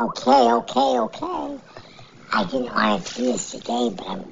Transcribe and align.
Okay, 0.00 0.52
okay, 0.52 1.00
okay. 1.00 1.58
I 2.32 2.44
didn't 2.44 2.72
want 2.72 3.04
to 3.04 3.14
do 3.16 3.32
this 3.32 3.50
today, 3.50 3.90
but 3.96 4.06
I'm 4.06 4.24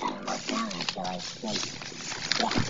gonna 0.00 0.18
look 0.20 0.46
down. 0.46 0.70
I 0.72 1.18
feel 1.18 1.42
like, 1.42 1.60
yeah. 2.40 2.62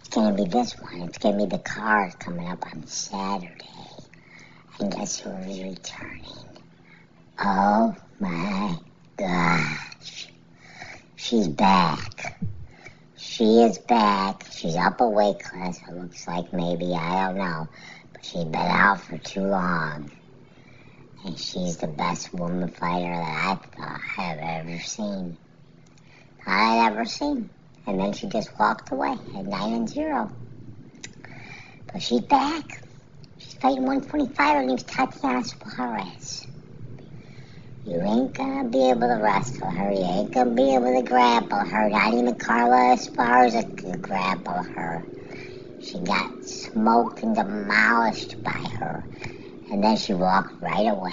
It's 0.00 0.08
gonna 0.10 0.34
be 0.34 0.44
this 0.46 0.76
one. 0.80 1.02
It's 1.02 1.18
gonna 1.18 1.36
be 1.36 1.46
the 1.46 1.60
car 1.60 2.10
coming 2.18 2.48
up 2.48 2.66
on 2.66 2.84
Saturday. 2.88 3.54
And 4.80 4.92
guess 4.92 5.20
who 5.20 5.30
is 5.30 5.62
returning? 5.62 6.24
Oh 7.38 7.94
my 8.18 8.76
gosh. 9.16 10.28
She's 11.14 11.46
back. 11.46 12.40
She 13.16 13.62
is 13.62 13.78
back. 13.78 14.48
She's 14.50 14.74
up 14.74 15.00
a 15.00 15.08
weight 15.08 15.38
class, 15.38 15.78
it 15.86 15.94
looks 15.94 16.26
like 16.26 16.52
maybe. 16.52 16.92
I 16.92 17.28
don't 17.28 17.38
know. 17.38 17.68
But 18.12 18.24
she's 18.24 18.44
been 18.46 18.56
out 18.56 19.00
for 19.00 19.16
too 19.18 19.42
long. 19.42 20.10
And 21.26 21.36
she's 21.36 21.76
the 21.78 21.88
best 21.88 22.32
woman 22.32 22.68
fighter 22.68 23.12
that 23.12 23.60
I 23.80 23.98
have 24.22 24.38
ever 24.38 24.78
seen. 24.78 25.36
I'd 26.46 26.86
ever 26.86 27.04
seen. 27.04 27.50
And 27.84 27.98
then 27.98 28.12
she 28.12 28.28
just 28.28 28.56
walked 28.60 28.92
away 28.92 29.16
at 29.34 29.44
9 29.44 29.72
and 29.72 29.88
0. 29.88 30.30
But 31.92 32.00
she's 32.00 32.20
back. 32.20 32.80
She's 33.38 33.54
fighting 33.54 33.82
125. 33.82 34.54
Her 34.54 34.64
name's 34.64 34.84
Tatiana 34.84 35.42
Suarez. 35.42 36.46
You 37.84 38.00
ain't 38.02 38.32
gonna 38.32 38.68
be 38.68 38.88
able 38.90 39.08
to 39.08 39.20
wrestle 39.20 39.68
her. 39.68 39.90
You 39.90 40.04
ain't 40.04 40.32
gonna 40.32 40.54
be 40.54 40.76
able 40.76 40.94
to 40.94 41.02
grapple 41.02 41.58
her. 41.58 41.90
Not 41.90 42.14
even 42.14 42.36
Carla 42.36 42.94
Esparza 42.94 43.76
could 43.76 44.00
grapple 44.00 44.62
her. 44.62 45.04
She 45.80 45.98
got 45.98 46.30
smoked 46.44 47.24
and 47.24 47.34
demolished 47.34 48.36
by 48.44 48.64
her. 48.78 49.04
And 49.70 49.82
then 49.82 49.96
she 49.96 50.14
walked 50.14 50.62
right 50.62 50.86
away. 50.86 51.10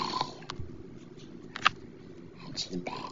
And 2.45 2.59
she's 2.59 2.77
back. 2.77 3.11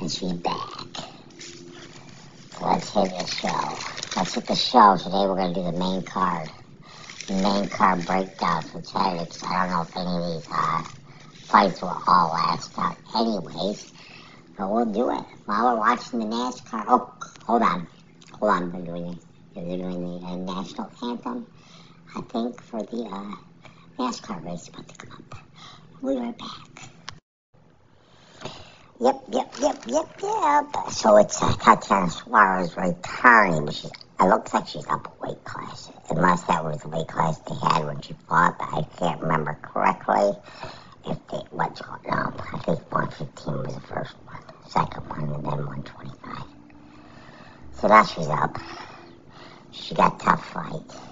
And 0.00 0.10
she's 0.10 0.32
back. 0.32 0.86
Let's 2.62 2.92
hit 2.92 3.10
the 3.10 3.26
show. 3.26 4.16
Let's 4.16 4.34
hit 4.34 4.46
the 4.46 4.54
show. 4.54 4.96
Today 4.96 5.26
we're 5.26 5.36
going 5.36 5.54
to 5.54 5.60
do 5.60 5.70
the 5.70 5.78
main 5.78 6.02
card. 6.02 6.48
The 7.26 7.34
main 7.34 7.68
card 7.68 8.06
breakdown 8.06 8.62
for 8.62 8.82
Saturday. 8.82 9.28
I 9.42 9.66
don't 9.66 9.70
know 9.72 9.82
if 9.82 9.96
any 9.96 10.06
of 10.06 10.34
these 10.34 10.48
uh, 10.52 10.82
fights 11.48 11.82
will 11.82 12.00
all 12.06 12.32
last 12.32 12.78
out 12.78 12.96
anyways. 13.16 13.92
But 14.56 14.70
we'll 14.70 14.86
do 14.86 15.10
it. 15.10 15.24
While 15.46 15.74
we're 15.74 15.80
watching 15.80 16.20
the 16.20 16.26
NASCAR. 16.26 16.84
Oh, 16.86 17.12
hold 17.44 17.62
on. 17.62 17.88
Hold 18.34 18.52
on. 18.52 18.72
They're 18.72 18.82
doing. 18.82 19.18
They're 19.54 19.64
doing 19.64 20.20
the 20.20 20.26
uh, 20.26 20.36
national 20.36 20.92
anthem. 21.02 21.46
I 22.16 22.22
think, 22.22 22.62
for 22.62 22.82
the 22.84 23.04
uh, 23.04 23.36
NASCAR 23.98 24.44
race 24.44 24.68
about 24.68 24.88
to 24.88 25.06
come 25.06 25.26
up. 25.32 25.46
Be 26.02 26.16
right 26.18 26.38
back. 26.38 26.90
Yep, 29.00 29.22
yep, 29.32 29.52
yep, 29.60 29.76
yep, 29.88 30.06
yep. 30.22 30.66
So 30.90 31.18
it's 31.18 31.42
uh, 31.42 31.54
Tatiana 31.56 32.10
Suarez 32.10 32.76
returning, 32.76 33.68
she's, 33.70 33.90
it 34.20 34.24
looks 34.24 34.54
like 34.54 34.68
she's 34.68 34.86
up 34.88 35.06
a 35.06 35.26
weight 35.28 35.44
class. 35.44 35.90
Unless 36.10 36.44
that 36.44 36.64
was 36.64 36.80
the 36.82 36.88
weight 36.88 37.08
class 37.08 37.38
they 37.40 37.56
had 37.56 37.84
when 37.86 38.00
she 38.02 38.14
fought, 38.28 38.58
but 38.58 38.68
I 38.72 38.82
can't 38.98 39.20
remember 39.22 39.58
correctly. 39.62 40.32
If 41.06 41.18
they, 41.28 41.38
what's 41.50 41.82
going 41.82 42.00
on? 42.10 42.40
I 42.54 42.58
think 42.60 42.92
115 42.92 43.54
was 43.58 43.74
the 43.74 43.80
first 43.82 44.16
one, 44.24 44.42
second 44.68 45.04
one, 45.08 45.22
and 45.24 45.32
then 45.34 45.42
125. 45.44 46.44
So 47.74 47.88
now 47.88 48.04
she's 48.04 48.28
up. 48.28 48.58
She 49.72 49.94
got 49.94 50.20
tough 50.20 50.44
fight. 50.52 51.05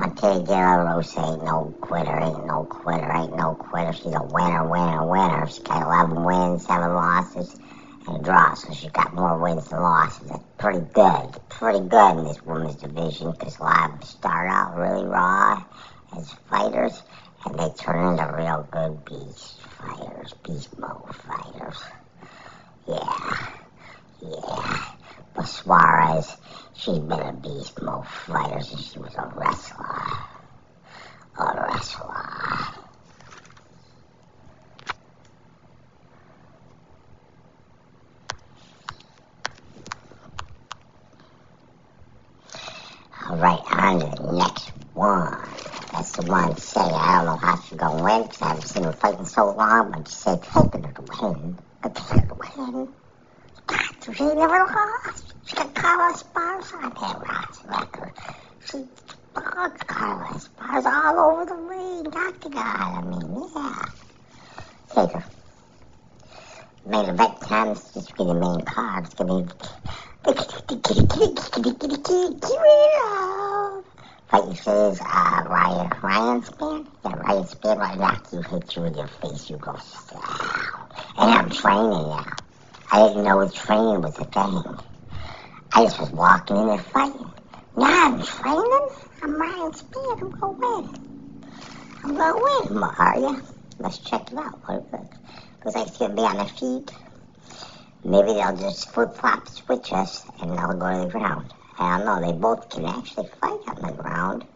Monte 0.00 0.44
De 0.44 0.52
La 0.52 0.94
Rosa 0.94 1.20
ain't 1.20 1.44
no 1.44 1.76
quitter, 1.82 2.18
ain't 2.18 2.46
no 2.46 2.64
quitter, 2.64 3.12
ain't 3.12 3.36
no 3.36 3.54
quitter. 3.54 3.92
She's 3.92 4.14
a 4.14 4.22
winner, 4.22 4.66
winner, 4.66 5.06
winner. 5.06 5.46
She's 5.46 5.58
got 5.58 5.82
11 5.82 6.24
wins, 6.24 6.64
7 6.64 6.94
losses, 6.94 7.54
and 8.06 8.16
a 8.16 8.22
draw. 8.22 8.54
So 8.54 8.72
she's 8.72 8.90
got 8.92 9.12
more 9.12 9.38
wins 9.38 9.68
than 9.68 9.82
losses. 9.82 10.26
That's 10.26 10.42
pretty 10.56 10.80
good. 10.94 11.38
Pretty 11.50 11.80
good 11.80 12.16
in 12.16 12.24
this 12.24 12.42
women's 12.42 12.76
division 12.76 13.32
because 13.32 13.58
a 13.58 13.62
lot 13.62 13.90
of 13.90 13.98
them 13.98 14.08
start 14.08 14.48
out 14.48 14.78
really 14.78 15.04
raw 15.04 15.62
as 16.16 16.32
fighters 16.48 17.02
and 17.44 17.58
they 17.58 17.68
turn 17.76 18.12
into 18.12 18.34
real 18.34 18.66
good 18.72 19.04
beast 19.04 19.60
fighters, 19.60 20.32
beast 20.46 20.78
mode 20.78 21.14
fighters. 21.14 21.78
Yeah, 22.88 23.48
yeah. 24.22 24.84
But 25.34 25.44
Suarez, 25.46 26.36
she's 26.80 26.98
been 26.98 27.20
a 27.20 27.32
beast 27.34 27.82
mode 27.82 28.06
fighter 28.06 28.60
since 28.62 28.92
she 28.92 28.98
was 28.98 29.14
a 29.16 29.30
wrestler. 29.36 29.86
A 31.38 31.68
wrestler. 31.68 32.24
All 43.28 43.36
right, 43.36 43.60
on 43.72 44.00
to 44.00 44.22
the 44.22 44.32
next 44.32 44.68
one. 44.94 45.38
That's 45.92 46.12
the 46.12 46.22
one 46.22 46.56
say 46.56 46.80
I 46.80 47.16
don't 47.18 47.26
know 47.26 47.36
how 47.36 47.60
she's 47.60 47.78
gonna 47.78 48.02
win 48.02 48.22
because 48.22 48.42
I 48.42 48.48
haven't 48.48 48.66
seen 48.68 48.84
her 48.84 48.92
fight 48.92 49.18
in 49.18 49.26
so 49.26 49.54
long, 49.54 49.90
but 49.92 50.08
she 50.08 50.14
said 50.14 50.42
take 50.42 50.54
her 50.54 50.92
to 50.92 51.02
win. 51.02 51.58
Taking 51.82 52.20
her 52.20 52.26
to 52.26 52.34
win. 52.34 52.94
God, 53.66 54.16
she 54.16 54.24
never 54.24 54.66
lost. 54.66 55.34
She 55.46 55.56
got 55.56 55.74
Carla 55.74 56.16
Esparza 56.40 56.74
on 56.74 56.90
that 56.94 57.18
Ross 57.28 57.64
record. 57.66 58.12
She 58.64 58.78
dogged 59.34 59.86
Carla 59.86 60.24
Esparza 60.24 60.86
all 60.86 61.32
over 61.32 61.44
the 61.44 61.54
ring, 61.54 62.06
out. 62.56 62.56
I 62.56 63.00
mean, 63.02 63.48
yeah. 63.54 63.84
Her. 64.94 65.24
Main 66.86 67.10
event 67.10 67.40
time 67.42 67.68
is 67.68 67.92
just 67.92 68.16
be 68.16 68.24
the 68.24 68.34
main 68.34 68.62
card. 68.62 69.04
It's 69.04 69.14
gonna 69.14 69.44
be 69.44 69.50
Fighting 74.28 74.54
says 74.54 75.00
uh, 75.00 75.44
Ryan 75.46 75.90
Ryan 76.02 76.42
Spann. 76.42 76.86
Yeah, 77.04 77.14
Ryan 77.16 77.44
Spann 77.44 77.78
right 77.78 77.98
knock 77.98 78.26
you, 78.32 78.42
hit 78.42 78.76
you 78.76 78.84
in 78.84 78.94
your 78.94 79.08
face, 79.08 79.50
you 79.50 79.56
go 79.58 79.72
down. 79.72 80.88
And 81.18 81.30
I'm 81.30 81.50
training 81.50 81.90
now. 81.90 82.24
I 82.92 83.08
didn't 83.08 83.24
know 83.24 83.48
training 83.48 84.00
was 84.02 84.18
a 84.18 84.24
thing. 84.24 84.89
I 85.72 85.84
just 85.84 86.00
was 86.00 86.10
walking 86.10 86.56
in 86.56 86.68
and 86.68 86.80
fighting. 86.80 87.32
Now 87.76 88.06
I'm 88.06 88.22
training. 88.22 88.88
I'm 89.22 89.40
Ryan 89.40 89.72
Spann. 89.72 90.22
I'm 90.22 90.30
gonna 90.32 90.52
win. 90.80 91.44
I'm 92.02 92.16
gonna 92.16 92.34
win, 92.36 92.74
Maria. 92.80 93.42
Let's 93.78 93.98
check 93.98 94.32
it 94.32 94.38
out. 94.38 94.60
What 94.68 94.78
it 94.78 94.92
looks. 94.92 95.18
Looks 95.64 95.76
like 95.76 95.86
it's 95.88 95.98
gonna 95.98 96.14
be 96.14 96.22
on 96.22 96.38
their 96.38 96.46
feet. 96.46 96.90
Maybe 98.04 98.32
they'll 98.34 98.56
just 98.56 98.92
flip 98.92 99.14
flop 99.14 99.48
switch 99.48 99.92
us 99.92 100.26
and 100.40 100.50
they'll 100.58 100.74
go 100.74 100.90
to 100.90 101.06
the 101.06 101.10
ground. 101.18 101.54
I 101.78 101.98
don't 101.98 102.06
know. 102.06 102.26
They 102.32 102.36
both 102.36 102.68
can 102.70 102.86
actually 102.86 103.28
fight 103.40 103.60
on 103.68 103.82
the 103.82 103.92
ground. 104.02 104.46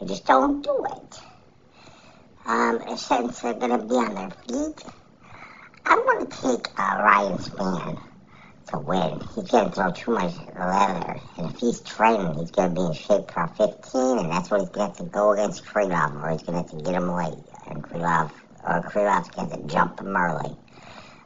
They 0.00 0.06
just 0.06 0.26
don't 0.26 0.62
do 0.62 0.84
it. 0.96 1.20
Um, 2.44 2.96
since 2.98 3.40
they're 3.40 3.54
gonna 3.54 3.78
be 3.78 3.94
on 3.94 4.14
their 4.14 4.30
feet, 4.46 4.84
I'm 5.86 6.04
gonna 6.06 6.26
take 6.26 6.68
uh, 6.78 7.00
Ryan 7.02 7.38
Spann 7.38 8.07
to 8.68 8.78
win. 8.78 9.20
He's 9.34 9.50
gonna 9.50 9.70
throw 9.70 9.90
too 9.92 10.12
much 10.12 10.34
leather, 10.56 11.20
and 11.36 11.50
if 11.50 11.58
he's 11.58 11.80
training, 11.80 12.34
he's 12.38 12.50
gonna 12.50 12.74
be 12.74 12.80
in 12.80 12.92
shape 12.92 13.30
for 13.30 13.46
15, 13.56 14.18
and 14.18 14.30
that's 14.30 14.50
what 14.50 14.60
he's 14.60 14.70
gonna 14.70 14.88
have 14.88 14.96
to 14.98 15.04
go 15.04 15.32
against 15.32 15.64
Krylov, 15.64 16.22
or 16.22 16.30
he's 16.30 16.42
gonna 16.42 16.58
have 16.58 16.70
to 16.70 16.76
get 16.76 16.94
him 16.94 17.10
late, 17.12 17.38
and 17.66 17.82
Krylov, 17.82 18.30
or 18.66 18.82
Krylov's 18.82 19.28
gonna 19.30 19.50
have 19.50 19.60
to 19.60 19.66
jump 19.66 20.00
him 20.00 20.16
early. 20.16 20.56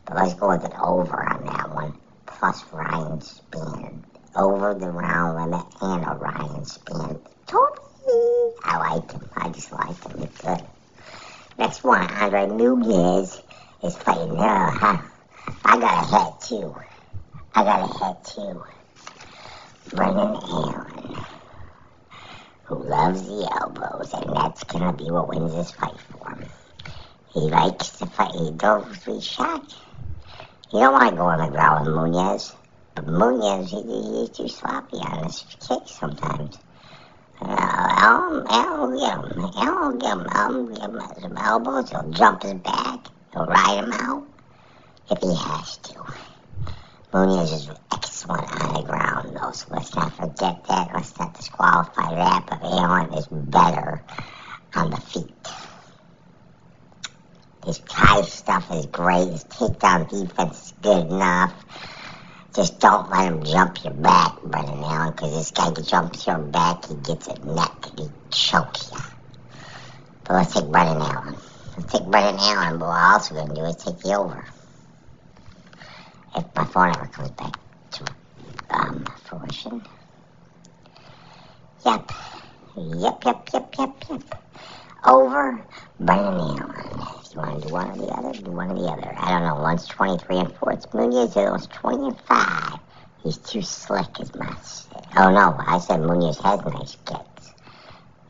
But 0.06 0.16
let's 0.16 0.34
go 0.34 0.48
with 0.48 0.64
an 0.64 0.72
over 0.80 1.22
on 1.22 1.44
that 1.46 1.74
one, 1.74 1.94
plus 2.26 2.64
Ryan 2.72 3.18
Spann. 3.20 4.02
Over 4.34 4.74
the 4.74 4.90
round 4.90 5.36
limit 5.36 5.66
and 5.82 6.04
a 6.04 6.14
Ryan 6.14 6.64
Spann. 6.64 7.20
Totally. 7.46 8.54
I 8.64 8.78
like 8.78 9.12
him. 9.12 9.28
I 9.36 9.50
just 9.50 9.70
like 9.70 10.02
him. 10.04 10.18
He's 10.18 10.38
good. 10.38 10.62
Next 11.58 11.84
one, 11.84 12.10
Andre 12.10 12.46
Muniz 12.46 13.42
is 13.82 13.96
fighting. 13.96 14.38
Uh. 14.38 15.02
I 15.64 15.78
got 15.78 16.04
a 16.04 16.06
head 16.06 16.40
too. 16.40 16.74
I 17.54 17.64
got 17.64 17.90
a 17.90 18.04
head 18.04 18.24
too. 18.24 18.64
Brendan 19.94 20.36
Allen, 20.36 21.16
who 22.64 22.82
loves 22.82 23.26
the 23.26 23.50
elbows, 23.60 24.14
and 24.14 24.34
that's 24.34 24.64
gonna 24.64 24.92
be 24.94 25.10
what 25.10 25.28
wins 25.28 25.54
this 25.54 25.70
fight 25.72 26.00
for 26.10 26.30
him. 26.30 26.46
He 27.34 27.40
likes 27.40 27.90
to 27.98 28.06
fight. 28.06 28.32
He 28.32 28.52
goes 28.52 28.96
for 28.96 29.20
shot. 29.20 29.74
You 30.72 30.80
don't 30.80 30.92
want 30.94 31.10
to 31.10 31.16
go 31.16 31.24
on 31.24 31.38
the 31.38 31.48
ground 31.48 31.86
with 31.86 31.94
Muniz. 31.94 32.54
But 32.94 33.06
Muniz, 33.06 33.68
he, 33.68 34.20
he's 34.20 34.30
too 34.30 34.48
sloppy 34.48 34.96
on 34.96 35.24
his 35.24 35.44
kicks 35.60 35.92
sometimes. 35.92 36.58
Uh, 37.40 37.46
I'll, 37.48 38.46
I'll 38.48 38.98
get 38.98 39.36
him. 39.36 39.50
I'll 39.56 39.92
get 39.92 40.12
him. 40.12 40.26
I'll 40.30 40.66
give 40.66 40.82
him 40.82 41.00
some 41.20 41.36
elbows. 41.36 41.90
He'll 41.90 42.10
jump 42.10 42.42
his 42.42 42.54
back. 42.54 43.06
He'll 43.34 43.44
ride 43.44 43.84
him 43.84 43.92
out 43.92 44.26
if 45.10 45.18
he 45.20 45.34
has 45.34 45.76
to. 45.78 46.04
Muniz 47.12 47.52
is 47.52 47.70
excellent 47.92 48.50
on 48.64 48.72
the 48.72 48.88
ground, 48.88 49.36
though, 49.36 49.52
so 49.52 49.66
let's 49.70 49.94
not 49.94 50.16
forget 50.16 50.64
that. 50.64 50.90
Let's 50.94 51.18
not 51.18 51.34
disqualify 51.34 52.14
that. 52.14 52.46
But 52.48 52.62
Allen 52.62 53.12
is 53.12 53.26
better 53.30 54.02
on 54.74 54.90
the 54.90 54.96
feet. 54.96 55.48
His 57.66 57.80
Kai 57.80 58.22
stuff 58.22 58.72
is 58.72 58.86
great. 58.86 59.28
His 59.28 59.44
takedown 59.44 60.08
defense 60.08 60.66
is 60.68 60.72
good 60.80 61.06
enough. 61.08 61.52
Just 62.54 62.80
don't 62.80 63.10
let 63.10 63.28
him 63.30 63.44
jump 63.44 63.84
your 63.84 63.92
back, 63.92 64.40
Brendan 64.42 64.82
Allen, 64.82 65.12
because 65.12 65.34
this 65.34 65.50
guy 65.50 65.70
jumps 65.82 66.26
your 66.26 66.38
back, 66.38 66.86
he 66.86 66.94
gets 66.94 67.28
a 67.28 67.38
neck, 67.44 67.88
and 67.90 68.00
he 68.00 68.08
chokes 68.30 68.90
you. 68.90 69.00
But 70.24 70.34
let's 70.34 70.54
take 70.54 70.70
Brendan 70.70 71.02
Allen. 71.02 71.36
Let's 71.76 71.92
take 71.92 72.06
Brendan 72.06 72.36
Allen, 72.40 72.78
but 72.78 72.88
we're 72.88 73.12
also 73.12 73.34
going 73.34 73.48
to 73.48 73.54
do 73.54 73.64
is 73.64 73.76
take 73.76 73.98
the 73.98 74.14
over. 74.14 74.44
If 76.36 76.44
my 76.56 76.64
phone 76.64 76.90
ever 76.90 77.06
comes 77.06 77.30
back 77.32 77.52
to 77.92 78.04
um, 78.70 79.04
fruition. 79.24 79.82
Yep. 81.84 82.10
Yep, 82.76 83.24
yep, 83.24 83.48
yep, 83.52 83.74
yep, 83.78 84.04
yep. 84.08 84.22
Over 85.04 85.64
Allen. 86.08 86.58
If 87.24 87.34
you 87.34 87.40
want 87.40 87.62
to 87.62 87.68
do 87.68 87.74
one 87.74 87.90
or 87.90 87.96
the 87.96 88.12
other, 88.12 88.32
do 88.32 88.50
one 88.50 88.70
or 88.70 88.74
the 88.74 88.88
other. 88.88 89.14
I 89.18 89.30
don't 89.30 89.42
know. 89.42 89.62
One's 89.62 89.86
23 89.86 90.36
and 90.38 90.56
4. 90.56 90.72
It's 90.72 90.94
Munoz. 90.94 91.34
The 91.34 91.40
other 91.40 91.50
one's 91.50 91.66
20 91.66 92.04
and 92.04 92.20
5. 92.20 92.78
He's 93.22 93.38
too 93.38 93.62
slick, 93.62 94.20
as 94.20 94.34
my. 94.34 94.56
Oh, 95.16 95.30
no. 95.30 95.56
I 95.66 95.78
said 95.78 96.00
Munoz 96.00 96.38
has 96.40 96.60
nice 96.64 96.96
kicks. 97.04 97.52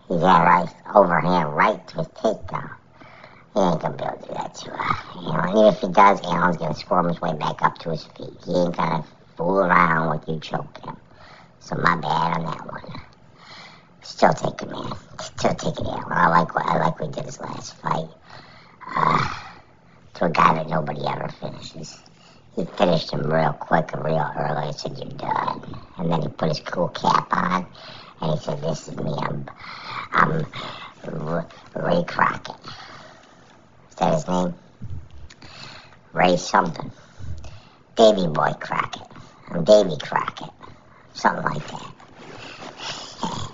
He's 0.08 0.20
got 0.20 0.44
right 0.44 0.74
overhand 0.94 1.54
right 1.54 1.86
to 1.88 1.96
his 1.98 2.08
takedown. 2.08 2.76
He 3.54 3.60
ain't 3.60 3.80
gonna 3.82 3.96
be 3.96 4.04
able 4.04 4.16
to 4.18 4.28
do 4.28 4.34
that 4.34 4.54
to 4.54 4.72
uh, 4.72 4.94
you 5.16 5.22
know, 5.32 5.50
even 5.50 5.74
if 5.74 5.80
he 5.80 5.88
does, 5.88 6.20
Allen's 6.22 6.56
gonna 6.58 6.74
squirm 6.74 7.08
his 7.08 7.20
way 7.20 7.34
back 7.34 7.62
up 7.62 7.78
to 7.78 7.90
his 7.90 8.04
feet. 8.04 8.34
He 8.46 8.54
ain't 8.56 8.76
gonna 8.76 9.04
fool 9.36 9.58
around 9.58 10.10
with 10.10 10.28
you 10.28 10.40
choking 10.40 10.84
him. 10.88 10.96
So 11.60 11.76
my 11.76 11.96
bad 11.96 12.38
on 12.38 12.44
that 12.46 12.66
one. 12.66 12.82
Still 14.02 14.32
take 14.34 14.62
it, 14.62 14.70
man. 14.70 14.92
Still 15.20 15.54
take 15.54 15.78
it, 15.80 15.86
Allen. 15.86 16.04
I 16.10 16.28
like 16.28 16.54
what 16.54 16.66
I 16.66 16.78
like 16.78 17.00
he 17.00 17.08
did 17.08 17.26
his 17.26 17.40
last 17.40 17.76
fight. 17.82 18.08
Uh, 18.96 19.26
to 20.14 20.24
a 20.26 20.30
guy 20.30 20.54
that 20.54 20.68
nobody 20.68 21.02
ever 21.06 21.28
finishes. 21.28 22.02
He 22.56 22.64
finished 22.64 23.12
him 23.12 23.22
real 23.30 23.52
quick 23.54 23.92
and 23.94 24.04
real 24.04 24.30
early. 24.38 24.66
He 24.68 24.72
said, 24.74 24.98
"You're 24.98 25.08
done." 25.18 25.78
And 25.98 26.12
then 26.12 26.22
he 26.22 26.28
put 26.28 26.48
his 26.48 26.60
cool 26.60 26.88
cap 26.88 27.28
on, 27.32 27.66
and 28.20 28.32
he 28.32 28.44
said, 28.44 28.62
"This 28.62 28.88
is 28.88 28.96
me. 28.96 29.14
I'm, 29.20 29.46
I'm 30.12 30.46
Ray 31.74 32.04
Crockett." 32.04 32.56
His 34.00 34.26
name? 34.26 34.54
Ray 36.12 36.36
something. 36.36 36.90
Davy 37.94 38.26
Boy 38.26 38.52
Crockett. 38.58 39.06
I'm 39.50 39.64
Davy 39.64 39.96
Crockett. 39.98 40.50
Something 41.12 41.44
like 41.44 41.66
that. 41.68 41.92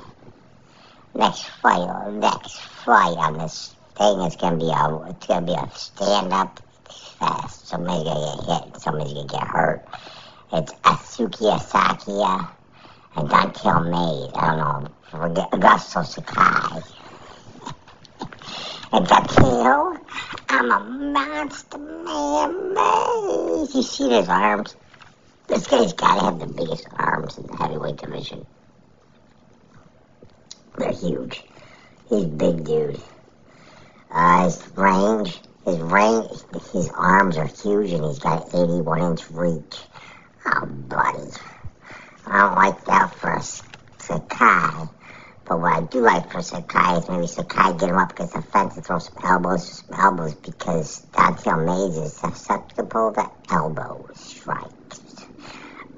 next 1.14 1.44
fight, 1.60 2.12
next 2.12 2.60
fight 2.60 3.16
on 3.18 3.38
this 3.38 3.74
thing 3.96 4.20
is 4.20 4.36
gonna 4.36 4.56
be 4.56 4.70
a, 4.70 5.10
it's 5.10 5.26
gonna 5.26 5.44
be 5.44 5.52
a 5.52 5.68
stand-up 5.74 6.60
fest. 7.18 7.68
Somebody's 7.68 8.04
gonna 8.04 8.46
get 8.46 8.64
hit. 8.64 8.80
Somebody's 8.80 9.14
gonna 9.14 9.26
get 9.26 9.46
hurt. 9.46 9.84
It's 10.52 10.72
Asuki 10.72 11.52
Asakia 11.58 12.48
and 13.16 13.28
Don'Tale 13.28 13.84
Mayes. 13.84 14.30
I 14.34 14.56
don't 14.56 14.84
know. 14.84 15.44
Augusto 15.52 16.06
Sakai. 16.06 16.80
and 18.92 19.06
Don'Tale, 19.06 19.98
I'm 20.50 20.70
a 20.70 20.80
monster 20.80 21.78
man, 21.78 22.74
Mayes. 22.74 23.74
You 23.74 23.82
see 23.82 24.08
his 24.08 24.28
arms? 24.28 24.76
This 25.46 25.66
guy's 25.66 25.92
gotta 25.92 26.24
have 26.24 26.38
the 26.38 26.46
biggest 26.46 26.86
arms 26.96 27.36
in 27.36 27.46
the 27.46 27.56
heavyweight 27.56 27.96
division. 27.96 28.46
They're 30.78 30.92
huge. 30.92 31.44
He's 32.08 32.24
a 32.24 32.28
big 32.28 32.64
dude. 32.64 33.00
Uh, 34.10 34.44
his 34.44 34.66
range, 34.74 35.38
his 35.66 35.78
range, 35.80 36.30
his 36.72 36.90
arms 36.90 37.36
are 37.36 37.46
huge, 37.46 37.92
and 37.92 38.04
he's 38.04 38.18
got 38.18 38.54
81 38.54 39.02
inch 39.02 39.30
reach. 39.30 39.78
Oh, 40.46 40.66
buddy. 40.66 41.30
I 42.26 42.38
don't 42.38 42.54
like 42.54 42.84
that 42.86 43.14
for 43.14 43.30
a 43.30 43.42
Sakai. 43.42 44.88
But 45.48 45.60
what 45.60 45.72
I 45.72 45.80
do 45.80 46.00
like 46.00 46.30
for 46.30 46.42
Sakai 46.42 46.98
is 46.98 47.08
maybe 47.08 47.26
Sakai 47.26 47.72
get 47.78 47.88
him 47.88 47.96
up 47.96 48.12
against 48.12 48.34
the 48.34 48.42
fence 48.42 48.76
and 48.76 48.84
throw 48.84 48.98
some 48.98 49.14
elbows, 49.24 49.82
some 49.86 49.98
elbows, 49.98 50.34
because 50.34 51.00
Don'Tale 51.16 51.64
Mayes 51.64 51.96
is 51.96 52.12
susceptible 52.12 53.14
to 53.14 53.30
elbow 53.50 54.06
strikes 54.12 55.26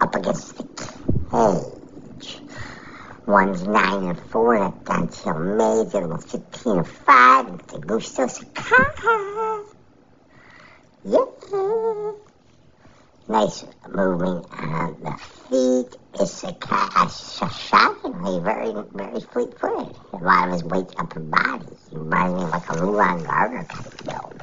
up 0.01 0.15
against 0.15 0.57
the 0.57 0.63
cage. 1.33 2.39
One's 3.27 3.67
nine 3.67 4.05
and 4.05 4.21
four, 4.21 4.55
and 4.55 4.85
Don'Tale 4.85 5.41
Mayes, 5.41 5.91
the 5.91 5.99
other 5.99 6.09
one's 6.09 6.27
fifteen 6.27 6.79
and 6.79 6.87
five, 6.87 7.49
and 7.49 7.61
the 7.61 7.79
Gusto 7.81 8.29
Sakai. 8.29 9.65
Yeah. 11.03 11.25
Nice 13.29 13.65
movement 13.89 14.47
on 14.53 14.97
the 15.03 15.19
feet. 15.49 15.97
Is 16.21 16.33
Sakai 16.33 16.89
uh, 16.97 17.09
very, 18.39 18.73
very 18.93 19.21
fleet-footed. 19.21 19.97
A 20.13 20.17
lot 20.17 20.49
of 20.49 20.53
his 20.53 20.65
weight's 20.65 20.95
upper 20.99 21.21
body. 21.21 21.67
He 21.91 21.97
reminds 21.97 22.37
me 22.37 22.45
of 22.45 22.51
like 22.51 22.69
a 22.71 22.85
Luan 22.85 23.23
Gardner 23.25 23.65
kind 23.65 23.87
of 23.87 23.97
build. 23.99 24.43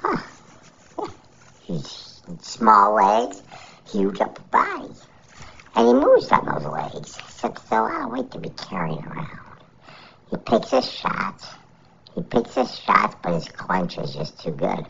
Huh. 0.00 0.22
Yeah. 0.98 1.08
He's 1.62 2.22
small 2.40 2.94
legs, 2.94 3.42
huge 3.90 4.20
upper 4.20 4.42
body. 4.42 4.92
And 5.74 5.86
he 5.86 5.94
moves 5.94 6.30
on 6.30 6.44
those 6.44 6.66
legs. 6.66 7.18
Except 7.18 7.58
it's 7.58 7.70
a 7.70 7.74
lot 7.74 8.04
of 8.04 8.10
weight 8.12 8.30
to 8.32 8.38
be 8.38 8.50
carrying 8.50 9.04
around. 9.04 9.62
He 10.30 10.36
picks 10.36 10.70
his 10.70 10.90
shots. 10.90 11.46
He 12.14 12.22
picks 12.22 12.54
his 12.54 12.78
shots, 12.78 13.16
but 13.22 13.34
his 13.34 13.48
clinch 13.48 13.98
is 13.98 14.14
just 14.14 14.40
too 14.40 14.50
good. 14.50 14.86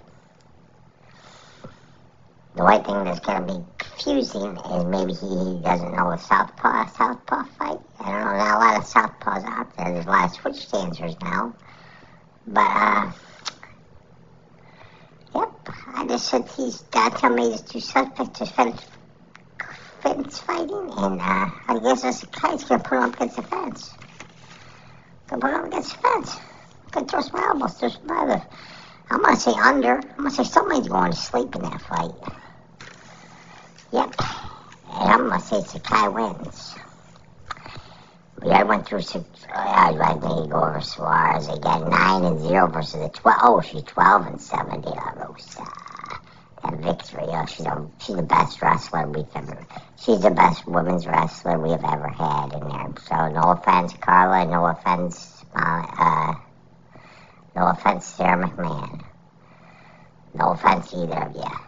The 2.56 2.64
one 2.64 2.82
thing 2.82 3.04
that's 3.04 3.20
going 3.20 3.46
to 3.46 3.54
be 3.54 3.64
confusing 3.98 4.56
is 4.56 4.84
maybe 4.84 5.12
he 5.12 5.60
doesn't 5.62 5.92
know 5.92 6.10
a 6.10 6.18
southpaw 6.18 6.86
southpaw 6.86 7.44
fight. 7.58 7.78
I 8.00 8.12
don't 8.12 8.20
know. 8.20 8.36
Not 8.36 8.56
a 8.56 8.58
lot 8.58 8.76
of 8.76 8.84
southpaws 8.84 9.44
out 9.44 9.76
there. 9.76 9.92
There's 9.92 10.06
a 10.06 10.08
lot 10.08 10.24
of 10.26 10.34
switch 10.34 10.70
dancers 10.70 11.16
now. 11.20 11.54
But 12.46 12.60
uh, 12.60 13.12
yep. 15.34 15.52
I 15.94 16.06
just 16.06 16.28
said 16.28 16.48
he's 16.56 16.80
Dante 16.82 17.28
made 17.28 17.52
his 17.52 17.62
two 17.62 17.80
suspects 17.80 18.38
to 18.38 18.46
fence 18.46 18.86
fence 20.00 20.38
fighting, 20.38 20.92
and 20.96 21.20
uh, 21.20 21.50
I 21.66 21.78
guess 21.82 22.02
this 22.02 22.24
guy's 22.24 22.64
gonna 22.64 22.82
put 22.82 22.98
him 22.98 23.04
up 23.04 23.14
against 23.14 23.36
the 23.36 23.42
fence. 23.42 23.94
Gonna 25.28 25.42
put 25.42 25.50
him 25.50 25.60
up 25.60 25.66
against 25.66 25.96
the 25.96 26.08
fence. 26.08 26.36
Gonna 26.92 27.06
throw 27.06 27.20
some 27.20 27.40
elbows, 27.40 27.74
throw 27.74 27.88
some 27.88 28.10
other. 28.10 28.42
I'm 29.10 29.22
gonna 29.22 29.36
say 29.36 29.52
under. 29.52 29.98
I'm 29.98 30.16
gonna 30.16 30.30
say 30.30 30.44
somebody's 30.44 30.88
going 30.88 31.10
to 31.10 31.16
sleep 31.16 31.54
in 31.56 31.62
that 31.62 31.80
fight. 31.82 32.12
Yep. 33.90 34.14
And 34.20 35.12
I'm 35.12 35.28
gonna 35.28 35.37
say 35.48 35.62
Sakai 35.62 36.08
wins. 36.08 36.74
We 38.42 38.50
already 38.50 38.68
went 38.68 38.86
through 38.86 39.02
six. 39.02 39.24
Uh, 39.52 39.56
I 39.56 40.12
think 40.12 40.22
you 40.22 40.48
go 40.50 40.62
over 40.62 40.80
Suarez. 40.80 41.48
Got 41.48 41.88
nine 41.88 42.24
and 42.24 42.40
zero 42.40 42.68
versus 42.68 43.00
the 43.00 43.08
twelve. 43.08 43.38
Oh, 43.42 43.60
she's 43.62 43.82
twelve 43.84 44.26
and 44.26 44.40
seventy. 44.40 44.88
La 44.90 45.12
Rosa. 45.16 45.64
That 46.62 46.74
victory. 46.80 47.24
Oh, 47.28 47.46
she's 47.46 47.66
a, 47.66 47.88
she's 48.00 48.16
the 48.16 48.22
best 48.22 48.62
wrestler 48.62 49.08
we've 49.08 49.26
ever. 49.34 49.66
She's 49.96 50.20
the 50.20 50.30
best 50.30 50.66
women's 50.68 51.06
wrestler 51.06 51.58
we 51.58 51.70
have 51.70 51.84
ever 51.84 52.08
had 52.08 52.52
in 52.52 52.68
there. 52.68 52.94
So 53.08 53.28
no 53.28 53.52
offense, 53.52 53.94
Carla. 54.00 54.46
No 54.46 54.66
offense, 54.66 55.44
uh 55.54 56.34
no 57.56 57.66
offense, 57.68 58.06
Sarah 58.06 58.48
McMann. 58.48 59.04
No 60.34 60.50
offense 60.52 60.92
either 60.94 61.24
of 61.24 61.34
you. 61.36 61.67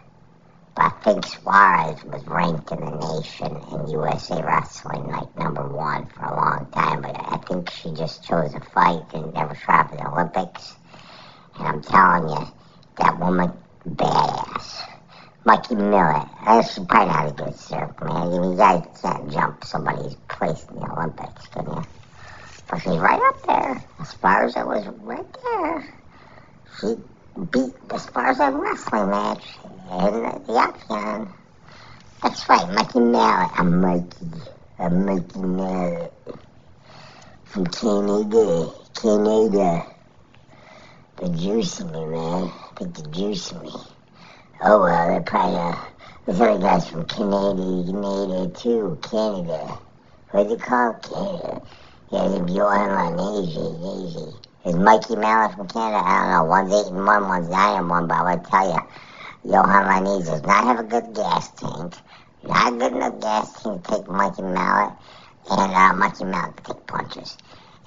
I 0.77 0.89
think 1.03 1.25
Suarez 1.25 2.03
was 2.05 2.25
ranked 2.27 2.71
in 2.71 2.79
the 2.79 3.19
nation 3.19 3.55
in 3.71 3.89
USA 3.89 4.41
Wrestling 4.41 5.05
like 5.07 5.37
number 5.37 5.67
one 5.67 6.07
for 6.07 6.23
a 6.23 6.35
long 6.35 6.67
time. 6.71 7.01
But 7.01 7.17
I 7.19 7.37
think 7.47 7.69
she 7.69 7.93
just 7.93 8.23
chose 8.23 8.53
to 8.53 8.61
fight 8.61 9.03
and 9.13 9.33
never 9.33 9.53
try 9.53 9.85
for 9.87 9.97
the 9.97 10.07
Olympics. 10.07 10.75
And 11.59 11.67
I'm 11.67 11.81
telling 11.81 12.29
you, 12.29 12.47
that 12.99 13.19
woman, 13.19 13.51
badass. 13.87 14.87
Mikey 15.43 15.75
Malott. 15.75 16.29
Uh, 16.45 16.61
she's 16.63 16.85
probably 16.85 17.13
not 17.13 17.25
as 17.25 17.33
good 17.33 17.53
McMann. 17.77 18.35
I 18.35 18.39
mean, 18.39 18.51
you 18.51 18.57
guys 18.57 18.85
can't 19.01 19.31
jump 19.31 19.63
somebody's 19.65 20.15
place 20.29 20.65
in 20.69 20.75
the 20.75 20.91
Olympics, 20.91 21.47
can 21.47 21.65
you? 21.65 21.83
But 22.69 22.77
she's 22.79 22.97
right 22.97 23.21
up 23.21 23.43
there. 23.45 23.77
It 23.77 23.99
was 23.99 24.87
right 25.01 25.37
there. 25.43 25.95
She 26.79 26.95
beat 27.51 27.73
as 27.89 28.05
far 28.05 28.27
as 28.27 28.39
a 28.39 28.51
wrestling 28.51 29.09
match 29.09 29.43
in 29.91 30.45
the 30.47 30.53
octagon. 30.53 31.33
That's 32.23 32.47
right, 32.47 32.65
Mikey 32.73 32.99
Malott. 32.99 33.51
I'm 33.55 33.81
Mikey. 33.81 34.25
I'm 34.79 35.05
Mikey 35.05 35.39
Malott. 35.39 36.11
From 37.43 37.65
Canada. 37.67 38.71
Canada. 38.95 39.85
The 41.17 41.29
juice 41.29 41.81
in 41.81 41.91
me, 41.91 42.05
man. 42.05 42.43
I 42.47 42.69
think 42.77 42.95
the 42.95 43.09
juice 43.09 43.51
me. 43.53 43.69
Oh, 44.63 44.81
well, 44.81 45.07
they're 45.07 45.21
probably, 45.21 45.57
uh, 45.59 45.75
there's 46.25 46.39
other 46.39 46.59
guys 46.59 46.87
from 46.87 47.05
Canada, 47.05 47.83
Canada 47.85 48.49
too. 48.55 48.97
Canada. 49.01 49.77
What's 50.29 50.53
it 50.53 50.61
called? 50.61 51.03
Canada. 51.03 51.61
Yeah, 52.11 52.29
he's 52.29 52.55
Johan 52.55 53.19
easy, 53.19 53.59
easy. 53.59 54.37
Is 54.63 54.75
Mikey 54.75 55.15
Malott 55.15 55.57
from 55.57 55.67
Canada? 55.67 56.01
I 56.05 56.21
don't 56.21 56.31
know. 56.31 56.43
One's 56.45 56.73
8 56.73 56.93
and 56.93 57.05
1, 57.05 57.27
one's 57.27 57.49
9 57.49 57.79
and 57.79 57.89
1, 57.89 58.07
but 58.07 58.15
I 58.15 58.35
will 58.35 58.43
tell 58.43 58.73
you, 58.73 58.79
Yohan 59.45 59.87
Lainesse 59.87 60.25
does 60.25 60.43
not 60.43 60.63
have 60.65 60.79
a 60.79 60.83
good 60.83 61.15
gas 61.15 61.51
tank. 61.51 61.95
Not 62.43 62.77
good 62.77 62.93
enough 62.93 63.19
gas 63.19 63.63
tank 63.63 63.83
to 63.83 63.91
take 63.91 64.07
Mikey 64.07 64.43
Malott, 64.43 64.95
and 65.49 65.71
uh, 65.73 65.93
Mikey 65.93 66.25
Malott 66.25 66.57
to 66.57 66.73
take 66.73 66.87
punches. 66.87 67.37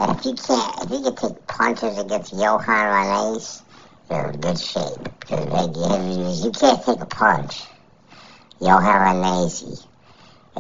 And 0.01 0.19
if 0.19 0.25
you 0.25 0.35
can't, 0.35 0.83
if 0.83 0.91
you 0.91 1.03
can 1.03 1.15
take 1.15 1.47
punches 1.47 1.99
against 1.99 2.35
Yohan 2.35 2.65
Lainesse, 2.65 3.63
you're 4.11 4.31
in 4.31 4.41
good 4.41 4.59
shape. 4.59 4.99
Because 5.21 6.41
if 6.41 6.45
you 6.45 6.51
can't 6.51 6.85
take 6.85 7.01
a 7.01 7.07
punch, 7.07 7.63
Yohan 8.61 9.23
Lainesse 9.23 9.87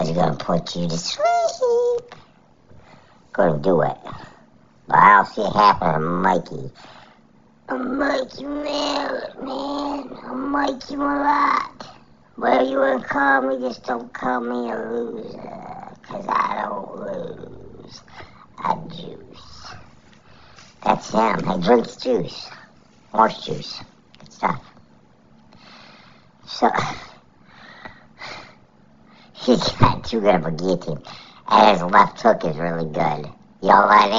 is 0.00 0.10
going 0.10 0.36
to 0.36 0.44
put 0.44 0.76
you 0.76 0.88
to 0.88 0.96
sleep. 0.96 2.14
Going 3.32 3.54
to 3.54 3.58
do 3.58 3.82
it. 3.82 3.96
But 4.86 4.98
I 4.98 5.16
don't 5.16 5.26
see 5.26 5.42
it 5.42 5.52
happening 5.52 6.22
Mikey. 6.22 6.70
I'm 7.66 7.98
Mikey 7.98 8.44
Malott, 8.44 9.42
man. 9.42 10.18
I'm 10.22 10.50
Mikey 10.50 10.96
Malott. 10.96 11.86
Whatever 12.36 12.64
you 12.64 12.76
want 12.76 13.02
to 13.02 13.08
call 13.08 13.40
me, 13.40 13.58
just 13.58 13.84
don't 13.84 14.12
call 14.12 14.42
me 14.42 14.70
a 14.70 14.76
loser. 14.76 15.88
Because 16.02 16.26
I 16.28 16.60
don't 16.62 17.00
lose. 17.00 18.02
I 18.58 18.74
juice. 18.94 19.72
That's 20.84 21.10
him. 21.10 21.46
He 21.46 21.66
drinks 21.66 21.96
juice. 21.96 22.50
Horse 23.12 23.46
juice. 23.46 23.80
Good 24.18 24.32
stuff. 24.32 24.62
So, 26.46 26.70
he's 29.32 29.66
got 29.72 30.04
too 30.04 30.20
good 30.20 30.34
of 30.34 30.44
a 30.44 30.50
guillotine. 30.50 31.02
And 31.48 31.80
his 31.80 31.90
left 31.90 32.20
hook 32.20 32.44
is 32.44 32.58
really 32.58 32.92
good. 32.92 33.30
You'll 33.64 33.88
let 33.88 34.10